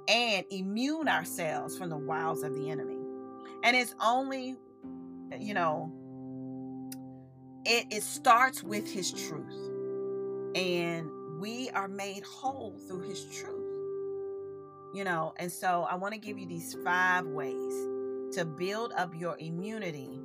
and 0.08 0.45
immune 0.51 1.08
ourselves 1.08 1.77
from 1.77 1.89
the 1.89 1.97
wiles 1.97 2.43
of 2.43 2.53
the 2.53 2.69
enemy. 2.69 2.97
And 3.63 3.75
it's 3.75 3.95
only, 3.99 4.55
you 5.38 5.53
know, 5.53 5.91
it, 7.65 7.88
it 7.91 8.03
starts 8.03 8.63
with 8.63 8.88
his 8.91 9.12
truth. 9.12 9.53
And 10.55 11.10
we 11.39 11.69
are 11.71 11.88
made 11.88 12.23
whole 12.23 12.77
through 12.88 13.08
his 13.08 13.25
truth. 13.25 13.55
You 14.93 15.03
know, 15.03 15.34
and 15.38 15.51
so 15.51 15.88
I 15.89 15.95
want 15.95 16.15
to 16.15 16.19
give 16.19 16.39
you 16.39 16.47
these 16.47 16.75
five 16.84 17.25
ways 17.25 17.73
to 18.34 18.45
build 18.45 18.91
up 18.93 19.13
your 19.15 19.38
immunity 19.39 20.18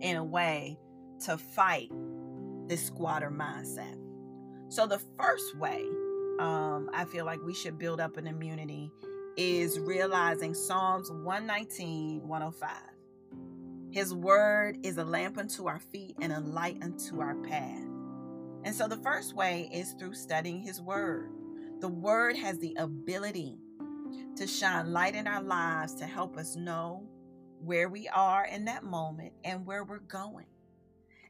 in 0.00 0.16
a 0.16 0.24
way 0.24 0.78
to 1.26 1.36
fight 1.36 1.90
this 2.66 2.84
squatter 2.84 3.30
mindset. 3.30 3.96
So, 4.68 4.86
the 4.86 5.00
first 5.18 5.56
way 5.56 5.84
um, 6.40 6.88
I 6.94 7.04
feel 7.04 7.26
like 7.26 7.40
we 7.42 7.52
should 7.52 7.78
build 7.78 8.00
up 8.00 8.16
an 8.16 8.26
immunity 8.26 8.90
is 9.36 9.78
realizing 9.78 10.54
Psalms 10.54 11.10
119, 11.10 12.26
105. 12.26 12.70
His 13.90 14.14
word 14.14 14.78
is 14.82 14.96
a 14.98 15.04
lamp 15.04 15.36
unto 15.36 15.68
our 15.68 15.80
feet 15.80 16.16
and 16.20 16.32
a 16.32 16.40
light 16.40 16.78
unto 16.82 17.20
our 17.20 17.34
path. 17.34 17.84
And 18.64 18.74
so, 18.74 18.88
the 18.88 18.96
first 18.98 19.34
way 19.34 19.68
is 19.72 19.92
through 19.92 20.14
studying 20.14 20.60
his 20.60 20.80
word. 20.80 21.30
The 21.80 21.88
word 21.88 22.36
has 22.36 22.58
the 22.58 22.74
ability 22.78 23.58
to 24.36 24.46
shine 24.46 24.92
light 24.92 25.14
in 25.14 25.26
our 25.26 25.42
lives 25.42 25.94
to 25.96 26.06
help 26.06 26.36
us 26.36 26.56
know 26.56 27.06
where 27.64 27.88
we 27.88 28.08
are 28.08 28.46
in 28.46 28.64
that 28.66 28.84
moment 28.84 29.32
and 29.44 29.66
where 29.66 29.84
we're 29.84 29.98
going. 29.98 30.46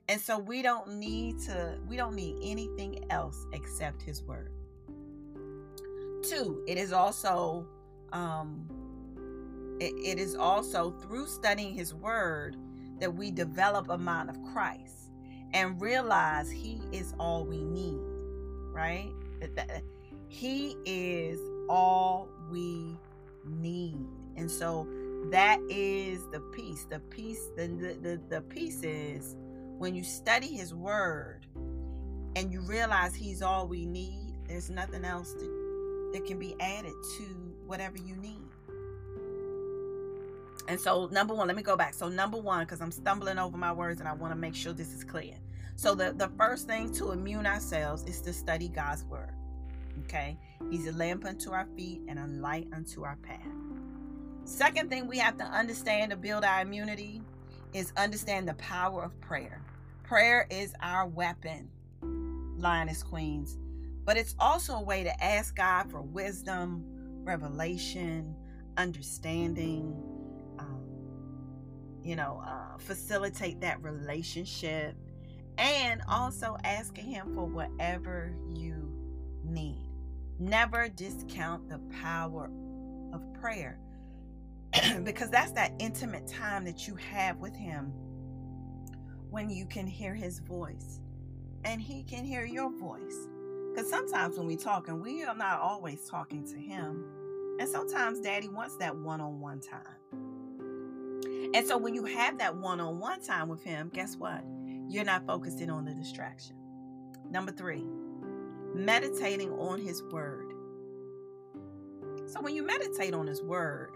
And 0.08 0.20
so 0.20 0.38
we 0.38 0.62
don't 0.62 0.94
need 0.94 1.40
to, 1.42 1.78
we 1.88 1.96
don't 1.96 2.14
need 2.14 2.36
anything 2.42 3.04
else 3.10 3.46
except 3.52 4.02
His 4.02 4.22
Word. 4.22 4.52
Two, 6.22 6.64
it 6.66 6.76
is 6.76 6.92
also, 6.92 7.66
um, 8.12 8.68
it, 9.80 9.94
it 9.94 10.18
is 10.18 10.34
also 10.34 10.90
through 10.90 11.26
studying 11.26 11.74
His 11.74 11.94
Word 11.94 12.56
that 12.98 13.14
we 13.14 13.30
develop 13.30 13.88
a 13.88 13.98
mind 13.98 14.30
of 14.30 14.36
Christ 14.52 15.10
and 15.52 15.80
realize 15.80 16.50
He 16.50 16.80
is 16.92 17.14
all 17.18 17.44
we 17.44 17.62
need, 17.62 18.00
right? 18.72 19.12
That 19.54 19.82
He 20.28 20.76
is 20.84 21.40
all 21.68 22.28
we 22.50 22.98
need. 23.44 24.06
And 24.36 24.50
so 24.50 24.88
that 25.30 25.60
is 25.68 26.26
the 26.30 26.40
peace 26.52 26.86
the 26.90 26.98
peace 26.98 27.50
the, 27.56 27.66
the, 28.02 28.20
the, 28.28 28.40
peace 28.42 28.82
is 28.82 29.36
when 29.78 29.94
you 29.94 30.02
study 30.02 30.48
his 30.48 30.74
word 30.74 31.46
and 32.36 32.52
you 32.52 32.60
realize 32.62 33.14
he's 33.14 33.42
all 33.42 33.68
we 33.68 33.84
need 33.84 34.30
there's 34.50 34.68
nothing 34.68 35.04
else 35.04 35.32
that, 35.34 36.10
that 36.12 36.24
can 36.26 36.38
be 36.38 36.56
added 36.58 36.92
to 37.18 37.50
whatever 37.66 37.98
you 37.98 38.16
need. 38.16 38.42
And 40.68 40.78
so, 40.78 41.06
number 41.06 41.34
one, 41.34 41.46
let 41.46 41.56
me 41.56 41.62
go 41.62 41.76
back. 41.76 41.94
So, 41.94 42.08
number 42.08 42.36
one, 42.36 42.64
because 42.64 42.80
I'm 42.80 42.90
stumbling 42.90 43.38
over 43.38 43.56
my 43.56 43.72
words 43.72 44.00
and 44.00 44.08
I 44.08 44.12
want 44.12 44.32
to 44.32 44.36
make 44.36 44.54
sure 44.54 44.72
this 44.72 44.92
is 44.92 45.04
clear. 45.04 45.34
So, 45.76 45.94
the, 45.94 46.12
the 46.12 46.28
first 46.36 46.66
thing 46.66 46.92
to 46.94 47.12
immune 47.12 47.46
ourselves 47.46 48.02
is 48.04 48.20
to 48.22 48.32
study 48.32 48.68
God's 48.68 49.04
word. 49.04 49.32
Okay? 50.04 50.36
He's 50.70 50.86
a 50.88 50.92
lamp 50.92 51.24
unto 51.24 51.52
our 51.52 51.66
feet 51.76 52.02
and 52.08 52.18
a 52.18 52.26
light 52.26 52.66
unto 52.74 53.04
our 53.04 53.16
path. 53.16 53.38
Second 54.50 54.90
thing 54.90 55.06
we 55.06 55.16
have 55.18 55.38
to 55.38 55.44
understand 55.44 56.10
to 56.10 56.16
build 56.16 56.42
our 56.42 56.62
immunity 56.62 57.22
is 57.72 57.92
understand 57.96 58.48
the 58.48 58.54
power 58.54 59.04
of 59.04 59.18
prayer. 59.20 59.62
Prayer 60.02 60.48
is 60.50 60.74
our 60.82 61.06
weapon, 61.06 61.70
lioness 62.58 63.04
queens, 63.04 63.56
but 64.04 64.16
it's 64.16 64.34
also 64.40 64.74
a 64.74 64.82
way 64.82 65.04
to 65.04 65.24
ask 65.24 65.54
God 65.54 65.88
for 65.88 66.02
wisdom, 66.02 66.84
revelation, 67.22 68.34
understanding, 68.76 69.94
um, 70.58 70.82
you 72.02 72.16
know, 72.16 72.42
uh, 72.44 72.76
facilitate 72.76 73.60
that 73.60 73.80
relationship, 73.84 74.96
and 75.58 76.02
also 76.08 76.56
asking 76.64 77.04
Him 77.04 77.36
for 77.36 77.44
whatever 77.46 78.34
you 78.52 78.92
need. 79.44 79.86
Never 80.40 80.88
discount 80.88 81.68
the 81.68 81.78
power 82.02 82.50
of 83.12 83.22
prayer 83.40 83.78
because 85.04 85.30
that's 85.30 85.52
that 85.52 85.72
intimate 85.78 86.26
time 86.26 86.64
that 86.64 86.86
you 86.86 86.94
have 86.96 87.38
with 87.38 87.54
Him 87.54 87.92
when 89.30 89.50
you 89.50 89.66
can 89.66 89.86
hear 89.86 90.14
His 90.14 90.38
voice 90.40 91.00
and 91.64 91.80
He 91.80 92.02
can 92.02 92.24
hear 92.24 92.44
your 92.44 92.70
voice. 92.70 93.28
Because 93.70 93.88
sometimes 93.88 94.36
when 94.36 94.46
we 94.46 94.56
talk, 94.56 94.88
and 94.88 95.00
we 95.00 95.22
are 95.22 95.34
not 95.34 95.60
always 95.60 96.08
talking 96.08 96.44
to 96.46 96.56
Him, 96.56 97.04
and 97.58 97.68
sometimes 97.68 98.20
Daddy 98.20 98.48
wants 98.48 98.76
that 98.76 98.96
one 98.96 99.20
on 99.20 99.40
one 99.40 99.60
time. 99.60 99.82
And 101.54 101.66
so 101.66 101.76
when 101.76 101.94
you 101.94 102.04
have 102.04 102.38
that 102.38 102.56
one 102.56 102.80
on 102.80 102.98
one 102.98 103.20
time 103.20 103.48
with 103.48 103.62
Him, 103.62 103.90
guess 103.92 104.16
what? 104.16 104.42
You're 104.88 105.04
not 105.04 105.26
focusing 105.26 105.70
on 105.70 105.84
the 105.84 105.94
distraction. 105.94 106.56
Number 107.28 107.52
three, 107.52 107.84
meditating 108.74 109.52
on 109.52 109.80
His 109.80 110.02
Word. 110.02 110.52
So 112.26 112.40
when 112.40 112.54
you 112.54 112.64
meditate 112.64 113.14
on 113.14 113.26
His 113.26 113.42
Word, 113.42 113.94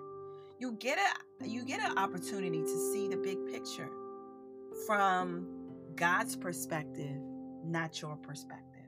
you 0.64 0.72
get 0.78 0.98
a 0.98 1.46
you 1.46 1.62
get 1.62 1.80
an 1.80 1.98
opportunity 1.98 2.62
to 2.62 2.90
see 2.90 3.06
the 3.06 3.18
big 3.18 3.36
picture 3.52 3.90
from 4.86 5.46
God's 5.94 6.36
perspective, 6.36 7.20
not 7.62 8.00
your 8.00 8.16
perspective. 8.16 8.86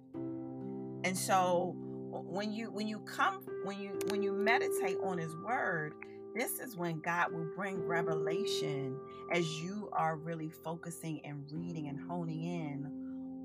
And 1.05 1.15
so 1.15 1.77
when 1.77 2.51
you 2.51 2.71
when 2.71 2.89
you 2.89 3.01
come 3.01 3.43
when 3.65 3.79
you 3.79 3.99
when 4.09 4.23
you 4.23 4.33
meditate 4.33 4.97
on 5.03 5.19
his 5.19 5.37
word, 5.37 5.93
this 6.35 6.61
is 6.61 6.79
when 6.79 7.01
God 7.01 7.31
will 7.31 7.51
bring 7.55 7.87
revelation 7.87 8.99
as 9.31 9.47
you 9.61 9.91
are 9.93 10.17
really 10.17 10.49
focusing 10.49 11.21
and 11.27 11.45
reading 11.53 11.89
and 11.89 12.01
honing 12.01 12.43
in 12.43 12.91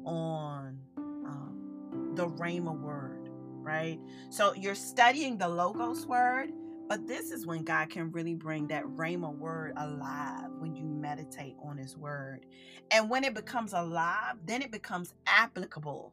on 0.06 0.80
um, 0.98 2.12
the 2.16 2.30
Rhema 2.30 2.80
word, 2.80 3.30
right? 3.62 4.00
So 4.30 4.54
you're 4.54 4.74
studying 4.74 5.38
the 5.38 5.50
Logos 5.50 6.06
word, 6.06 6.54
but 6.92 7.08
this 7.08 7.32
is 7.32 7.48
when 7.48 7.64
God 7.64 7.90
can 7.90 8.12
really 8.12 8.34
bring 8.34 8.68
that 8.68 8.84
Rhema 8.84 9.34
word 9.34 9.72
alive 9.78 10.50
when 10.60 10.76
you 10.76 10.84
meditate 10.84 11.56
on 11.64 11.78
his 11.78 11.96
word. 11.96 12.46
And 12.92 13.10
when 13.10 13.24
it 13.24 13.34
becomes 13.34 13.72
alive, 13.72 14.36
then 14.46 14.62
it 14.62 14.74
becomes 14.74 15.14
applicable 15.26 16.12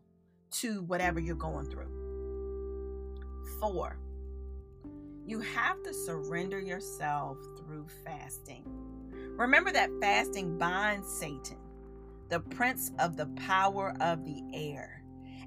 to 0.53 0.83
whatever 0.83 1.19
you're 1.19 1.35
going 1.35 1.69
through. 1.69 1.91
Four, 3.59 3.99
you 5.27 5.41
have 5.41 5.83
to 5.83 5.93
surrender 5.93 6.61
yourself 6.61 7.39
through 7.57 7.89
fasting. 8.05 8.63
Remember 9.37 9.73
that 9.73 9.91
fasting 10.01 10.59
binds 10.59 11.13
Satan, 11.13 11.59
the 12.29 12.39
prince 12.39 12.93
of 13.01 13.17
the 13.17 13.27
power 13.35 13.97
of 14.01 14.25
the 14.25 14.45
air, 14.55 15.03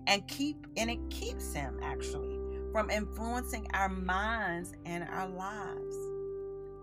and 0.07 0.27
keep 0.27 0.67
and 0.75 0.91
it 0.91 0.99
keeps 1.09 1.53
him 1.53 1.79
actually 1.81 2.30
from 2.71 2.89
influencing 2.89 3.67
our 3.73 3.89
minds 3.89 4.73
and 4.85 5.03
our 5.09 5.27
lives. 5.27 5.95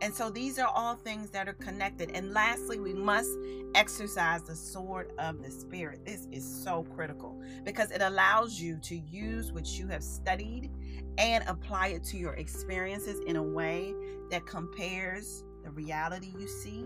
And 0.01 0.15
so 0.15 0.31
these 0.31 0.59
are 0.59 0.71
all 0.75 0.95
things 0.95 1.31
that 1.31 1.49
are 1.49 1.55
connected. 1.55 2.13
And 2.15 2.33
lastly, 2.33 2.79
we 2.79 2.95
must 2.95 3.31
exercise 3.75 4.43
the 4.43 4.55
sword 4.55 5.13
of 5.19 5.43
the 5.43 5.51
Spirit. 5.51 6.05
This 6.05 6.29
is 6.31 6.45
so 6.45 6.85
critical 6.95 7.43
because 7.65 7.91
it 7.91 8.01
allows 8.01 8.61
you 8.61 8.79
to 8.83 8.97
use 8.97 9.53
what 9.53 9.67
you 9.79 9.89
have 9.89 10.05
studied 10.05 10.71
and 11.19 11.43
apply 11.49 11.89
it 11.89 12.05
to 12.05 12.17
your 12.17 12.35
experiences 12.35 13.21
in 13.27 13.37
a 13.37 13.43
way 13.43 13.93
that 14.31 14.47
compares 14.47 15.43
the 15.65 15.71
reality 15.71 16.33
you 16.39 16.47
see 16.47 16.85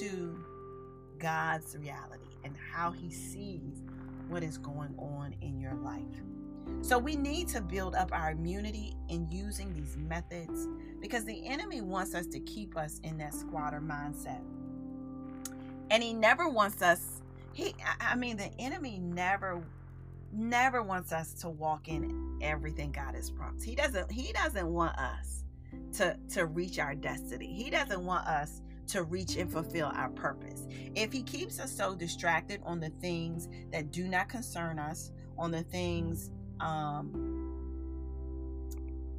to 0.00 0.38
God's 1.18 1.76
reality 1.78 2.24
and 2.44 2.54
how 2.72 2.90
He 2.90 3.10
sees 3.10 3.82
what 4.28 4.42
is 4.42 4.58
going 4.58 4.94
on 4.98 5.34
in 5.40 5.58
your 5.58 5.74
life. 5.74 6.02
So 6.82 6.98
we 6.98 7.16
need 7.16 7.48
to 7.48 7.60
build 7.60 7.94
up 7.94 8.12
our 8.12 8.32
immunity 8.32 8.94
in 9.08 9.30
using 9.30 9.72
these 9.74 9.96
methods 9.96 10.66
because 11.00 11.24
the 11.24 11.46
enemy 11.46 11.80
wants 11.80 12.14
us 12.14 12.26
to 12.28 12.40
keep 12.40 12.76
us 12.76 13.00
in 13.04 13.18
that 13.18 13.34
squatter 13.34 13.80
mindset. 13.80 14.40
And 15.90 16.02
he 16.02 16.12
never 16.12 16.48
wants 16.48 16.82
us 16.82 17.20
he 17.52 17.74
I 18.00 18.14
mean 18.16 18.36
the 18.36 18.50
enemy 18.58 18.98
never 18.98 19.62
never 20.32 20.82
wants 20.82 21.12
us 21.12 21.34
to 21.34 21.48
walk 21.48 21.88
in 21.88 22.38
everything 22.40 22.92
God 22.92 23.14
has 23.14 23.30
promised. 23.30 23.66
He 23.66 23.74
doesn't 23.74 24.10
he 24.10 24.32
doesn't 24.32 24.66
want 24.66 24.96
us 24.96 25.44
to 25.94 26.16
to 26.30 26.46
reach 26.46 26.78
our 26.78 26.94
destiny. 26.94 27.52
He 27.52 27.70
doesn't 27.70 28.04
want 28.04 28.26
us 28.26 28.62
to 28.88 29.02
reach 29.04 29.36
and 29.36 29.50
fulfill 29.50 29.90
our 29.94 30.10
purpose. 30.10 30.66
If 30.94 31.12
he 31.12 31.22
keeps 31.22 31.60
us 31.60 31.70
so 31.70 31.94
distracted 31.94 32.60
on 32.64 32.80
the 32.80 32.90
things 33.00 33.48
that 33.72 33.92
do 33.92 34.08
not 34.08 34.28
concern 34.28 34.78
us, 34.78 35.12
on 35.38 35.50
the 35.50 35.62
things 35.62 36.30
um, 36.60 37.30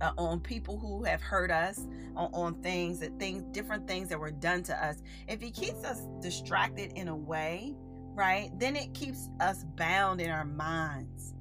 uh, 0.01 0.12
on 0.17 0.39
people 0.39 0.77
who 0.77 1.04
have 1.04 1.21
hurt 1.21 1.51
us, 1.51 1.88
on, 2.15 2.30
on 2.34 2.62
things 2.62 2.99
that 2.99 3.17
things, 3.19 3.43
different 3.51 3.88
things 3.88 4.10
that 4.10 4.19
were 4.19 4.32
done 4.32 4.63
to 4.63 4.86
us. 4.86 5.01
If 5.27 5.41
He 5.41 5.51
keeps 5.51 5.84
us 5.84 6.08
distracted 6.21 6.93
in 6.93 7.08
a 7.08 7.15
way, 7.15 7.75
right, 8.13 8.49
then 8.58 8.75
it 8.75 8.93
keeps 8.93 9.30
us 9.39 9.63
bound 9.75 10.19
in 10.21 10.30
our 10.30 10.45
minds, 10.45 11.34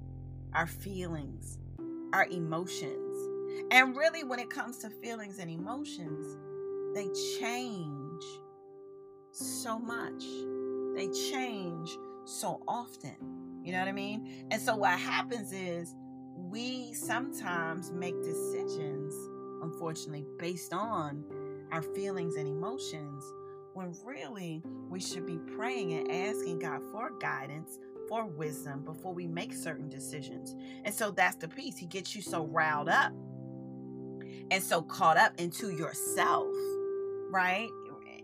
our 0.54 0.66
feelings, 0.66 1.58
our 2.12 2.26
emotions. 2.26 3.16
And 3.70 3.96
really, 3.96 4.24
when 4.24 4.38
it 4.38 4.50
comes 4.50 4.78
to 4.78 4.90
feelings 4.90 5.38
and 5.38 5.50
emotions, 5.50 6.36
they 6.94 7.08
change 7.38 8.22
so 9.32 9.78
much. 9.78 10.22
They 10.94 11.08
change 11.30 11.96
so 12.24 12.62
often. 12.66 13.39
You 13.62 13.72
know 13.72 13.78
what 13.78 13.88
I 13.88 13.92
mean? 13.92 14.46
And 14.50 14.60
so 14.60 14.76
what 14.76 14.98
happens 14.98 15.52
is 15.52 15.94
we 16.34 16.92
sometimes 16.94 17.92
make 17.92 18.20
decisions, 18.22 19.14
unfortunately, 19.62 20.24
based 20.38 20.72
on 20.72 21.24
our 21.70 21.82
feelings 21.82 22.36
and 22.36 22.48
emotions, 22.48 23.24
when 23.74 23.94
really 24.04 24.62
we 24.88 24.98
should 24.98 25.26
be 25.26 25.38
praying 25.56 25.92
and 25.92 26.10
asking 26.10 26.58
God 26.58 26.80
for 26.90 27.10
guidance, 27.20 27.78
for 28.08 28.26
wisdom 28.26 28.84
before 28.84 29.14
we 29.14 29.26
make 29.26 29.52
certain 29.54 29.88
decisions. 29.88 30.56
And 30.84 30.92
so 30.92 31.10
that's 31.10 31.36
the 31.36 31.48
piece. 31.48 31.76
He 31.76 31.86
gets 31.86 32.16
you 32.16 32.22
so 32.22 32.46
riled 32.46 32.88
up 32.88 33.12
and 34.50 34.62
so 34.62 34.82
caught 34.82 35.16
up 35.16 35.32
into 35.38 35.70
yourself, 35.70 36.48
right? 37.30 37.68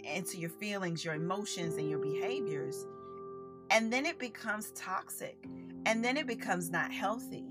Into 0.02 0.38
your 0.38 0.50
feelings, 0.50 1.04
your 1.04 1.14
emotions, 1.14 1.76
and 1.76 1.88
your 1.88 2.00
behaviors 2.00 2.84
and 3.70 3.92
then 3.92 4.06
it 4.06 4.18
becomes 4.18 4.70
toxic 4.72 5.36
and 5.86 6.04
then 6.04 6.16
it 6.16 6.26
becomes 6.26 6.70
not 6.70 6.92
healthy 6.92 7.44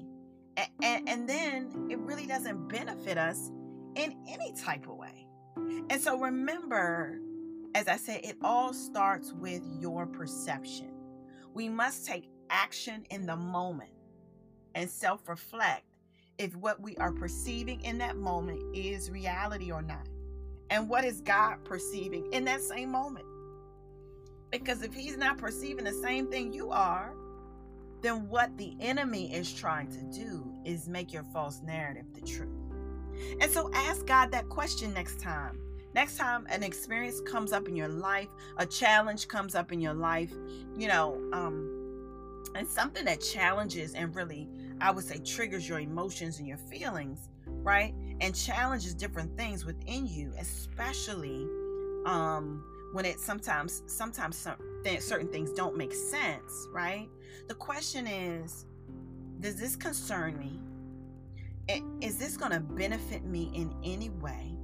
and, 0.57 0.69
and, 0.81 1.09
and, 1.09 1.29
then 1.29 1.87
it 1.89 1.99
really 1.99 2.25
doesn't 2.25 2.69
benefit 2.69 3.17
us 3.17 3.51
in 3.95 4.15
any 4.25 4.53
type 4.53 4.87
of 4.87 4.95
way. 4.95 5.27
And 5.89 6.01
so 6.01 6.17
remember 6.17 7.19
as 7.75 7.89
i 7.89 7.97
said 7.97 8.21
it 8.23 8.37
all 8.41 8.73
starts 8.73 9.33
with 9.33 9.61
your 9.79 10.07
perception. 10.07 10.91
We 11.53 11.69
must 11.69 12.05
take 12.05 12.29
action 12.49 13.05
in 13.11 13.25
the 13.25 13.35
moment 13.35 13.91
and 14.73 14.89
self-reflect 14.89 15.83
if 16.37 16.55
what 16.55 16.79
we 16.81 16.95
are 16.97 17.11
perceiving 17.11 17.81
in 17.81 17.97
that 17.99 18.17
moment 18.17 18.75
is 18.75 19.09
reality 19.09 19.71
or 19.71 19.81
not 19.81 20.07
and 20.69 20.87
what 20.89 21.03
is 21.05 21.21
god 21.21 21.63
perceiving 21.63 22.31
in 22.33 22.45
that 22.45 22.61
same 22.61 22.91
moment 22.91 23.25
because 24.51 24.81
if 24.83 24.93
he's 24.93 25.17
not 25.17 25.37
perceiving 25.37 25.85
the 25.85 25.93
same 25.93 26.27
thing 26.27 26.53
you 26.53 26.71
are, 26.71 27.13
then 28.01 28.27
what 28.29 28.55
the 28.57 28.75
enemy 28.79 29.33
is 29.33 29.51
trying 29.53 29.87
to 29.87 30.01
do 30.17 30.53
is 30.63 30.87
make 30.87 31.11
your 31.11 31.23
false 31.23 31.61
narrative 31.63 32.05
the 32.13 32.21
truth. 32.21 32.49
And 33.41 33.51
so 33.51 33.71
ask 33.73 34.05
God 34.05 34.31
that 34.31 34.47
question 34.49 34.93
next 34.93 35.19
time. 35.19 35.59
Next 35.93 36.17
time 36.17 36.45
an 36.49 36.61
experience 36.61 37.21
comes 37.21 37.53
up 37.53 37.67
in 37.67 37.75
your 37.75 37.87
life, 37.87 38.27
a 38.57 38.65
challenge 38.65 39.27
comes 39.27 39.55
up 39.55 39.71
in 39.71 39.79
your 39.79 39.93
life, 39.93 40.33
you 40.77 40.87
know, 40.87 41.21
um, 41.31 41.71
and 42.53 42.67
something 42.67 43.05
that 43.05 43.21
challenges 43.21 43.93
and 43.93 44.15
really, 44.15 44.49
I 44.81 44.91
would 44.91 45.05
say, 45.05 45.19
triggers 45.19 45.67
your 45.67 45.79
emotions 45.79 46.39
and 46.39 46.47
your 46.47 46.57
feelings. 46.57 47.29
right? 47.65 47.93
And 48.21 48.35
challenges 48.35 48.93
different 48.93 49.35
things 49.37 49.65
within 49.65 50.07
you, 50.07 50.33
especially 50.39 51.47
um, 52.05 52.63
when 52.95 53.03
it 53.03 53.19
sometimes 53.19 53.83
sometimes 53.87 54.37
some, 54.37 54.55
certain 54.99 55.27
things 55.27 55.51
don't 55.51 55.75
make 55.75 55.93
sense, 55.93 56.69
right? 56.71 57.09
The 57.49 57.53
question 57.53 58.07
is, 58.07 58.65
does 59.41 59.57
this 59.57 59.75
concern 59.75 60.39
me? 60.39 60.61
Is 61.99 62.17
this 62.17 62.37
going 62.37 62.53
to 62.53 62.61
benefit 62.61 63.25
me 63.25 63.51
in 63.53 63.75
any 63.83 64.11
way? 64.11 64.55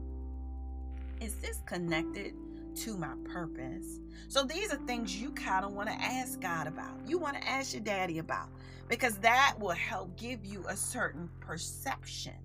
Is 1.19 1.35
this 1.35 1.59
connected 1.65 2.33
to 2.77 2.95
my 2.95 3.15
purpose? 3.25 3.99
So 4.29 4.43
these 4.43 4.71
are 4.71 4.77
things 4.87 5.13
you 5.13 5.31
kind 5.31 5.65
of 5.65 5.73
want 5.73 5.89
to 5.89 5.95
ask 5.95 6.39
God 6.39 6.67
about. 6.67 7.05
You 7.05 7.17
want 7.17 7.35
to 7.35 7.45
ask 7.45 7.73
your 7.73 7.83
daddy 7.83 8.19
about 8.19 8.47
because 8.87 9.17
that 9.17 9.55
will 9.59 9.71
help 9.71 10.15
give 10.15 10.45
you 10.45 10.63
a 10.69 10.77
certain 10.77 11.29
perception, 11.41 12.37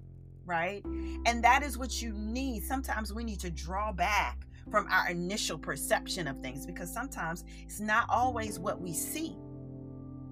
right? 0.46 0.84
And 1.26 1.44
that 1.44 1.62
is 1.62 1.78
what 1.78 2.02
you 2.02 2.12
need. 2.12 2.64
Sometimes 2.64 3.12
we 3.12 3.22
need 3.22 3.38
to 3.38 3.50
draw 3.52 3.92
back 3.92 4.46
from 4.70 4.86
our 4.90 5.08
initial 5.08 5.58
perception 5.58 6.26
of 6.26 6.40
things 6.40 6.66
because 6.66 6.92
sometimes 6.92 7.44
it's 7.62 7.80
not 7.80 8.06
always 8.08 8.58
what 8.58 8.80
we 8.80 8.92
see. 8.92 9.36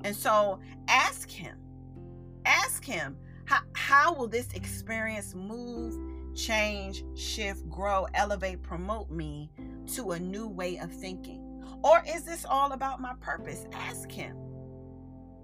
And 0.03 0.15
so 0.15 0.61
ask 0.89 1.31
him, 1.31 1.57
ask 2.45 2.85
him, 2.85 3.17
how, 3.47 3.61
how 3.75 4.15
will 4.15 4.29
this 4.29 4.53
experience 4.53 5.35
move, 5.35 5.97
change, 6.35 7.05
shift, 7.15 7.69
grow, 7.69 8.07
elevate, 8.15 8.63
promote 8.63 9.11
me 9.11 9.51
to 9.95 10.13
a 10.13 10.19
new 10.19 10.49
way 10.49 10.79
of 10.79 10.93
thinking? 10.93 11.41
Or 11.83 12.03
is 12.07 12.25
this 12.25 12.45
all 12.45 12.73
about 12.73 13.01
my 13.01 13.15
purpose? 13.21 13.67
Ask 13.73 14.11
him 14.11 14.37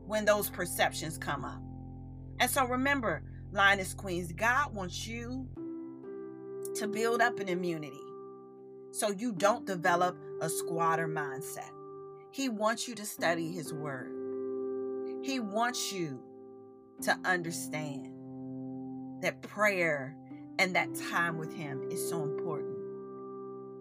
when 0.07 0.25
those 0.25 0.51
perceptions 0.51 1.17
come 1.17 1.45
up. 1.45 1.63
And 2.41 2.51
so 2.51 2.67
remember, 2.67 3.23
Lioness 3.53 3.95
Queens, 3.95 4.33
God 4.33 4.75
wants 4.75 5.07
you 5.07 5.47
to 6.77 6.89
build 6.89 7.21
up 7.21 7.39
an 7.39 7.49
immunity 7.49 8.01
so 8.93 9.11
you 9.11 9.33
don't 9.33 9.67
develop 9.67 10.17
a 10.41 10.49
squatter 10.49 11.09
mindset. 11.09 11.71
He 12.33 12.49
wants 12.49 12.89
you 12.89 12.95
to 12.97 13.05
study 13.05 13.53
His 13.53 13.73
Word. 13.73 14.11
He 15.23 15.41
wants 15.41 15.93
you 15.93 16.21
to 17.03 17.19
understand 17.25 18.11
that 19.23 19.43
prayer 19.43 20.17
and 20.59 20.75
that 20.75 20.95
time 21.11 21.39
with 21.39 21.55
Him 21.55 21.89
is 21.91 22.09
so 22.09 22.23
important. 22.23 22.77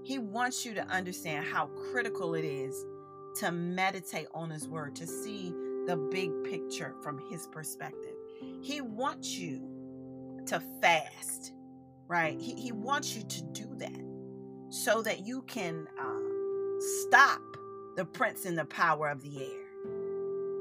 He 0.03 0.19
wants 0.19 0.65
you 0.65 0.73
to 0.75 0.85
understand 0.87 1.45
how 1.45 1.67
critical 1.91 2.33
it 2.35 2.45
is 2.45 2.85
to 3.39 3.51
meditate 3.51 4.27
on 4.33 4.49
His 4.49 4.67
Word, 4.67 4.95
to 4.97 5.07
see 5.07 5.53
the 5.85 5.95
big 6.11 6.31
picture 6.43 6.95
from 7.03 7.19
His 7.29 7.47
perspective. 7.47 8.15
He 8.61 8.81
wants 8.81 9.37
you 9.37 9.69
to 10.47 10.61
fast, 10.81 11.53
right? 12.07 12.39
He, 12.39 12.53
he 12.53 12.71
wants 12.71 13.15
you 13.15 13.23
to 13.23 13.41
do 13.51 13.67
that 13.77 14.08
so 14.69 15.01
that 15.01 15.25
you 15.25 15.41
can 15.43 15.87
uh, 15.99 16.79
stop 17.03 17.41
the 17.95 18.05
prince 18.05 18.45
and 18.45 18.57
the 18.57 18.65
power 18.65 19.09
of 19.09 19.21
the 19.21 19.43
air. 19.43 19.65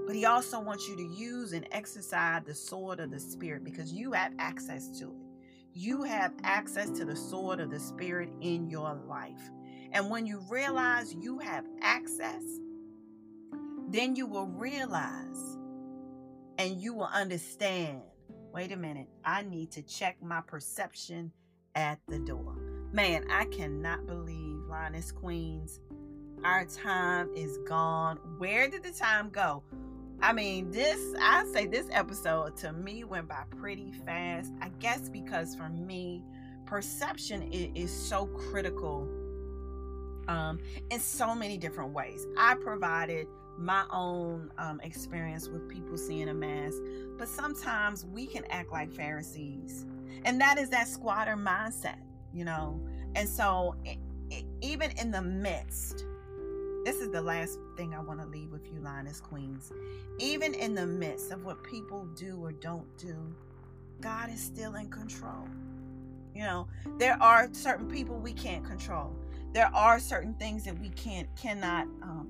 But 0.07 0.17
he 0.17 0.25
also 0.25 0.59
wants 0.61 0.89
you 0.89 0.97
to 0.97 1.03
use 1.03 1.53
and 1.53 1.67
exercise 1.71 2.43
the 2.47 2.55
sword 2.55 3.01
of 3.01 3.11
the 3.11 3.21
Spirit 3.21 3.65
because 3.65 3.93
you 3.93 4.13
have 4.13 4.33
access 4.39 4.89
to 4.99 5.09
it. 5.09 5.17
You 5.75 6.03
have 6.03 6.33
access 6.43 6.91
to 6.93 7.05
the 7.05 7.15
sword 7.15 7.61
of 7.61 7.71
the 7.71 7.79
Spirit 7.79 8.31
in 8.41 8.69
your 8.69 8.95
life. 9.07 9.51
And 9.93 10.11
when 10.11 10.27
you 10.27 10.43
realize 10.49 11.15
you 11.15 11.39
have 11.41 11.65
access, 11.83 12.43
then 13.89 14.17
you 14.17 14.27
will 14.27 14.47
realize 14.47 15.59
and 16.59 16.81
you 16.81 16.95
will 16.95 17.11
understand 17.13 18.03
wait 18.53 18.73
a 18.73 18.77
minute, 18.77 19.09
I 19.25 19.43
need 19.43 19.71
to 19.73 19.83
check 19.83 20.17
my 20.23 20.41
perception 20.41 21.33
at 21.75 22.01
the 22.09 22.19
door. 22.19 22.68
Man, 22.91 23.27
I 23.31 23.45
cannot 23.45 24.07
believe, 24.07 24.63
Lioness 24.67 25.13
Queens, 25.13 25.81
our 26.43 26.65
time 26.65 27.29
is 27.37 27.59
gone. 27.69 28.17
Where 28.39 28.69
did 28.71 28.83
the 28.83 28.93
time 28.93 29.29
go? 29.29 29.63
I 30.23 30.33
mean, 30.33 30.71
this, 30.71 31.15
I 31.21 31.45
say 31.53 31.67
this 31.67 31.87
episode 31.93 32.57
to 32.59 32.73
me 32.73 33.05
went 33.05 33.29
by 33.29 33.43
pretty 33.59 33.93
fast. 33.93 34.53
I 34.63 34.71
guess 34.81 35.11
because 35.11 35.55
for 35.55 35.69
me, 35.69 36.25
perception 36.65 37.53
is, 37.53 37.69
is 37.75 37.93
so 37.93 38.27
critical 38.27 39.07
um, 40.27 40.59
in 40.91 40.99
so 40.99 41.35
many 41.35 41.59
different 41.59 41.93
ways. 41.93 42.27
I 42.39 42.55
provided 42.55 43.27
my 43.59 43.85
own 43.91 44.51
um, 44.57 44.81
experience 44.83 45.47
with 45.47 45.69
people 45.69 45.99
seeing 45.99 46.31
a 46.31 46.35
mask, 46.35 46.79
but 47.19 47.29
sometimes 47.29 48.07
we 48.07 48.27
can 48.27 48.45
act 48.47 48.73
like 48.73 48.91
Pharisees. 48.91 49.85
And 50.25 50.41
that 50.41 50.59
is 50.59 50.71
that 50.71 50.89
squatter 50.89 51.37
mindset 51.37 51.99
you 52.33 52.45
know? 52.45 52.81
And 53.15 53.29
so, 53.29 53.75
it, 53.85 53.99
it, 54.31 54.45
even 54.61 54.91
in 54.99 55.11
the 55.11 55.23
midst, 55.23 56.05
this 56.85 56.97
is 56.97 57.11
the 57.11 57.21
last 57.21 57.59
thing 57.77 57.95
I 57.95 58.01
want 58.01 58.21
to 58.21 58.27
leave 58.27 58.51
with 58.51 58.73
you, 58.73 58.81
Lioness 58.81 59.21
Queens. 59.21 59.73
Even 60.19 60.55
in 60.55 60.75
the 60.75 60.87
midst 60.87 61.33
of 61.33 61.45
what 61.45 61.63
people 61.63 62.07
do 62.15 62.39
or 62.43 62.53
don't 62.53 62.97
do, 62.97 63.15
God 64.01 64.31
is 64.31 64.41
still 64.41 64.75
in 64.77 64.89
control. 64.91 65.47
You 66.35 66.45
know, 66.45 66.69
there 66.99 67.21
are 67.21 67.49
certain 67.53 67.89
people 67.89 68.19
we 68.19 68.33
can't 68.33 68.65
control. 68.65 69.15
There 69.53 69.71
are 69.75 69.99
certain 69.99 70.35
things 70.35 70.65
that 70.65 70.79
we 70.79 70.91
can't 70.91 71.29
cannot 71.37 71.89
um, 72.03 72.29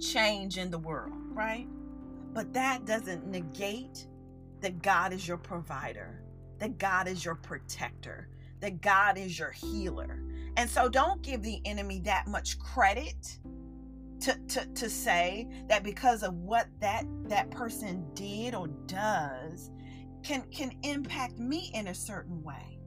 change 0.00 0.56
in 0.56 0.70
the 0.70 0.78
world, 0.78 1.12
right? 1.30 1.66
But 2.32 2.52
that 2.54 2.84
doesn't 2.84 3.26
negate 3.26 4.06
that 4.60 4.82
God 4.82 5.12
is 5.12 5.26
your 5.26 5.36
provider, 5.36 6.22
that 6.58 6.78
God 6.78 7.06
is 7.06 7.24
your 7.24 7.34
protector, 7.34 8.28
that 8.60 8.80
God 8.80 9.18
is 9.18 9.38
your 9.38 9.50
healer. 9.50 10.22
And 10.56 10.68
so 10.68 10.88
don't 10.88 11.22
give 11.22 11.42
the 11.42 11.60
enemy 11.64 12.00
that 12.00 12.26
much 12.26 12.58
credit 12.58 13.38
to, 14.20 14.34
to, 14.48 14.66
to 14.66 14.90
say 14.90 15.46
that 15.68 15.82
because 15.82 16.22
of 16.22 16.34
what 16.34 16.66
that 16.80 17.04
that 17.24 17.50
person 17.50 18.06
did 18.14 18.54
or 18.54 18.68
does 18.86 19.70
can 20.22 20.42
can 20.50 20.72
impact 20.82 21.38
me 21.38 21.70
in 21.74 21.88
a 21.88 21.94
certain 21.94 22.42
way. 22.42 22.78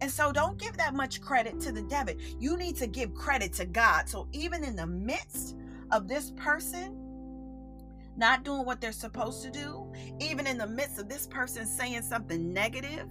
And 0.00 0.10
so 0.10 0.32
don't 0.32 0.58
give 0.58 0.76
that 0.78 0.94
much 0.94 1.20
credit 1.20 1.60
to 1.60 1.70
the 1.70 1.82
devil. 1.82 2.14
You 2.40 2.56
need 2.56 2.76
to 2.76 2.88
give 2.88 3.14
credit 3.14 3.52
to 3.54 3.64
God. 3.64 4.08
So 4.08 4.26
even 4.32 4.64
in 4.64 4.74
the 4.74 4.86
midst 4.86 5.56
of 5.92 6.08
this 6.08 6.32
person 6.32 6.98
not 8.16 8.44
doing 8.44 8.64
what 8.66 8.80
they're 8.80 8.92
supposed 8.92 9.42
to 9.42 9.50
do, 9.50 9.90
even 10.20 10.46
in 10.46 10.58
the 10.58 10.66
midst 10.66 10.98
of 10.98 11.08
this 11.08 11.26
person 11.26 11.64
saying 11.66 12.02
something 12.02 12.52
negative, 12.52 13.06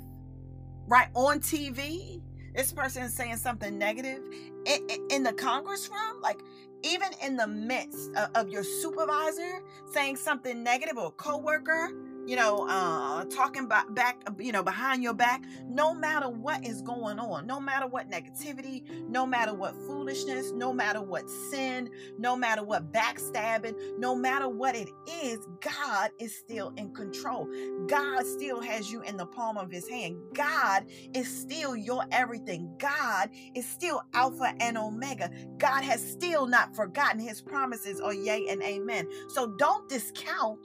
right 0.87 1.07
on 1.13 1.39
TV. 1.39 2.21
This 2.55 2.73
person 2.73 3.03
is 3.03 3.13
saying 3.13 3.37
something 3.37 3.77
negative 3.77 4.21
in, 4.65 5.07
in 5.09 5.23
the 5.23 5.33
Congress 5.33 5.89
room, 5.89 6.21
like 6.21 6.39
even 6.83 7.09
in 7.23 7.37
the 7.37 7.47
midst 7.47 8.11
of, 8.15 8.29
of 8.35 8.49
your 8.49 8.63
supervisor 8.63 9.61
saying 9.91 10.17
something 10.17 10.63
negative 10.63 10.97
or 10.97 11.11
coworker 11.11 11.91
you 12.25 12.35
know, 12.35 12.67
uh, 12.69 13.25
talking 13.25 13.67
back, 13.67 14.23
you 14.39 14.51
know, 14.51 14.63
behind 14.63 15.03
your 15.03 15.13
back, 15.13 15.43
no 15.67 15.93
matter 15.93 16.29
what 16.29 16.65
is 16.65 16.81
going 16.81 17.19
on, 17.19 17.47
no 17.47 17.59
matter 17.59 17.87
what 17.87 18.09
negativity, 18.09 18.83
no 19.09 19.25
matter 19.25 19.53
what 19.53 19.75
foolishness, 19.87 20.51
no 20.51 20.71
matter 20.73 21.01
what 21.01 21.29
sin, 21.29 21.89
no 22.17 22.35
matter 22.35 22.63
what 22.63 22.91
backstabbing, 22.91 23.75
no 23.97 24.15
matter 24.15 24.47
what 24.47 24.75
it 24.75 24.89
is, 25.23 25.39
God 25.61 26.11
is 26.19 26.35
still 26.35 26.73
in 26.77 26.93
control. 26.93 27.47
God 27.87 28.25
still 28.25 28.61
has 28.61 28.91
you 28.91 29.01
in 29.01 29.17
the 29.17 29.25
palm 29.25 29.57
of 29.57 29.71
his 29.71 29.87
hand. 29.89 30.17
God 30.33 30.85
is 31.13 31.27
still 31.27 31.75
your 31.75 32.05
everything. 32.11 32.73
God 32.77 33.29
is 33.55 33.67
still 33.67 34.01
Alpha 34.13 34.53
and 34.59 34.77
Omega. 34.77 35.31
God 35.57 35.83
has 35.83 36.01
still 36.01 36.45
not 36.45 36.75
forgotten 36.75 37.19
his 37.19 37.41
promises 37.41 37.99
or 37.99 38.13
yea 38.13 38.47
and 38.49 38.61
amen. 38.61 39.07
So 39.29 39.47
don't 39.57 39.87
discount 39.89 40.59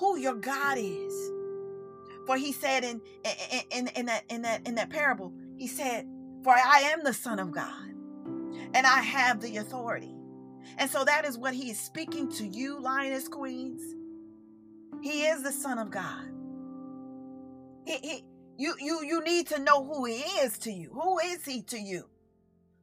who 0.00 0.18
your 0.18 0.34
God 0.34 0.78
is. 0.78 1.30
For 2.26 2.36
he 2.36 2.52
said 2.52 2.84
in, 2.84 3.00
in, 3.70 3.88
in, 3.88 3.88
in, 3.88 4.06
that, 4.06 4.24
in, 4.30 4.42
that, 4.42 4.66
in 4.66 4.74
that 4.76 4.90
parable, 4.90 5.32
he 5.56 5.66
said, 5.66 6.06
For 6.42 6.52
I 6.52 6.80
am 6.92 7.04
the 7.04 7.12
Son 7.12 7.38
of 7.38 7.52
God, 7.52 7.88
and 8.74 8.86
I 8.86 9.00
have 9.02 9.40
the 9.40 9.58
authority. 9.58 10.14
And 10.78 10.90
so 10.90 11.04
that 11.04 11.24
is 11.24 11.36
what 11.36 11.54
he 11.54 11.70
is 11.70 11.78
speaking 11.78 12.30
to 12.32 12.46
you, 12.46 12.80
lioness 12.80 13.28
queens. 13.28 13.82
He 15.02 15.24
is 15.24 15.42
the 15.42 15.52
Son 15.52 15.78
of 15.78 15.90
God. 15.90 16.26
He, 17.84 17.96
he, 18.02 18.24
you, 18.58 18.74
you, 18.78 19.04
you 19.04 19.24
need 19.24 19.48
to 19.48 19.58
know 19.58 19.84
who 19.84 20.04
he 20.04 20.20
is 20.42 20.58
to 20.58 20.72
you. 20.72 20.90
Who 20.92 21.18
is 21.18 21.44
he 21.44 21.62
to 21.62 21.78
you? 21.78 22.04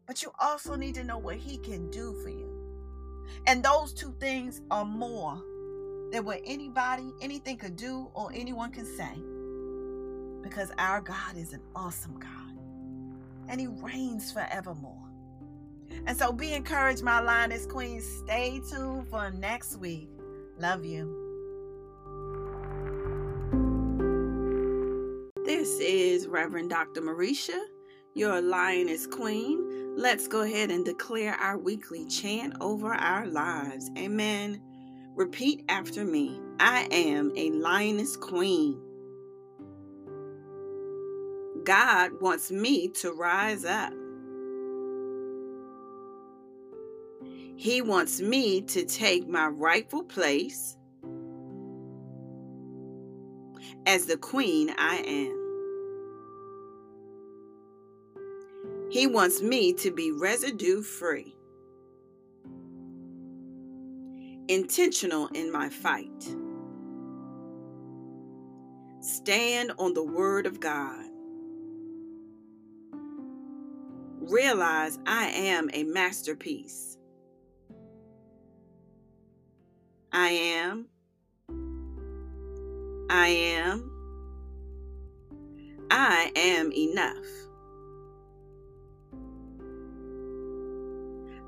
But 0.08 0.24
you 0.24 0.32
also 0.39 0.76
need 0.76 0.96
to 0.96 1.04
know 1.04 1.18
what 1.18 1.36
he 1.36 1.58
can 1.58 1.89
do 1.89 2.20
for 2.24 2.30
you. 2.30 2.54
And 3.46 3.64
those 3.64 3.94
two 3.94 4.16
things 4.20 4.62
are 4.72 4.86
more 4.86 5.41
than 6.12 6.26
what 6.26 6.41
anybody, 6.45 7.12
anything 7.22 7.58
could 7.58 7.76
do 7.76 8.10
or 8.14 8.32
anyone 8.34 8.72
can 8.72 8.86
say. 8.86 9.14
Because 10.41 10.72
our 10.78 11.01
God 11.01 11.36
is 11.36 11.53
an 11.53 11.62
awesome 11.76 12.18
God 12.20 12.30
and 13.49 13.60
He 13.60 13.68
reigns 13.68 14.32
forevermore. 14.32 15.08
And 16.05 16.18
so 16.18 16.32
be 16.32 16.53
encouraged, 16.53 17.03
my 17.03 17.20
lioness 17.20 17.66
queen. 17.66 18.01
Stay 18.01 18.62
tuned 18.70 19.08
for 19.08 19.30
next 19.32 19.78
week. 19.78 20.10
Love 20.60 20.86
you. 20.86 21.24
This 25.45 25.80
is 25.80 26.28
Reverend 26.28 26.70
Dr. 26.70 27.01
Marisha, 27.01 27.60
your 28.14 28.41
lioness 28.41 29.08
queen. 29.08 29.95
Let's 29.95 30.28
go 30.28 30.41
ahead 30.41 30.72
and 30.72 30.84
declare 30.86 31.36
our 31.36 31.58
weekly 31.58 32.05
chant 32.05 32.55
over 32.60 32.93
our 32.93 33.26
lives. 33.28 33.89
Amen. 33.97 34.62
Repeat 35.18 35.65
after 35.68 36.05
me 36.05 36.39
I 36.59 36.88
am 36.91 37.32
a 37.36 37.49
lioness 37.49 38.15
queen. 38.15 38.80
God 41.63 42.22
wants 42.22 42.51
me 42.51 42.89
to 42.89 43.11
rise 43.11 43.65
up. 43.65 43.93
He 47.55 47.82
wants 47.82 48.22
me 48.22 48.61
to 48.61 48.86
take 48.86 49.28
my 49.28 49.47
rightful 49.47 50.03
place 50.03 50.78
as 53.88 54.05
the 54.05 54.18
queen 54.18 54.70
I 54.78 54.97
am. 54.97 55.38
He 58.91 59.07
wants 59.07 59.41
me 59.41 59.74
to 59.74 59.89
be 59.89 60.11
residue 60.11 60.84
free, 60.84 61.37
intentional 64.48 65.28
in 65.28 65.52
my 65.52 65.70
fight. 65.70 66.36
Stand 69.02 69.72
on 69.78 69.93
the 69.93 70.04
Word 70.04 70.45
of 70.45 70.60
God. 70.60 71.06
Realize 74.20 75.00
I 75.06 75.28
am 75.28 75.70
a 75.74 75.84
masterpiece. 75.84 76.98
I 80.12 80.30
am. 80.30 80.88
I 83.10 83.28
am. 83.28 83.91
I 85.89 86.32
am 86.36 86.72
enough. 86.74 87.47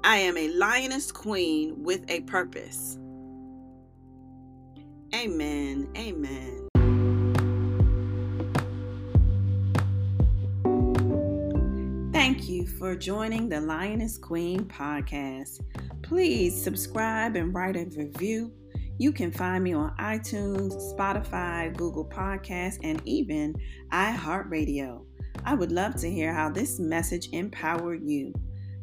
I 0.10 0.18
am 0.18 0.40
a 0.40 0.48
lioness 0.48 1.12
queen 1.12 1.84
with 1.84 2.04
a 2.10 2.22
purpose. 2.22 2.98
Amen. 5.14 5.88
Amen. 5.96 6.68
Thank 12.12 12.50
you 12.50 12.66
for 12.66 12.96
joining 12.96 13.50
the 13.50 13.62
Lioness 13.62 14.18
Queen 14.18 14.62
podcast. 14.62 15.62
Please 16.02 16.60
subscribe 16.60 17.36
and 17.36 17.54
write 17.54 17.76
a 17.76 17.86
review. 17.96 18.52
You 18.98 19.12
can 19.12 19.32
find 19.32 19.64
me 19.64 19.74
on 19.74 19.96
iTunes, 19.98 20.74
Spotify, 20.92 21.78
Google 21.78 22.10
Podcasts, 22.10 22.80
and 22.82 23.00
even 23.06 23.54
iHeartRadio. 23.92 25.06
I 25.46 25.54
would 25.54 25.72
love 25.72 25.98
to 25.98 26.10
hear 26.10 26.34
how 26.34 26.50
this 26.50 26.80
message 26.80 27.30
empowered 27.32 28.02
you. 28.04 28.34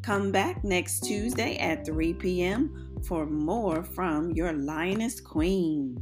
Come 0.06 0.30
back 0.30 0.62
next 0.62 1.00
Tuesday 1.00 1.56
at 1.56 1.84
3 1.84 2.14
p.m. 2.14 2.96
for 3.08 3.26
more 3.26 3.82
from 3.82 4.30
your 4.30 4.52
Lioness 4.52 5.20
Queen. 5.20 6.00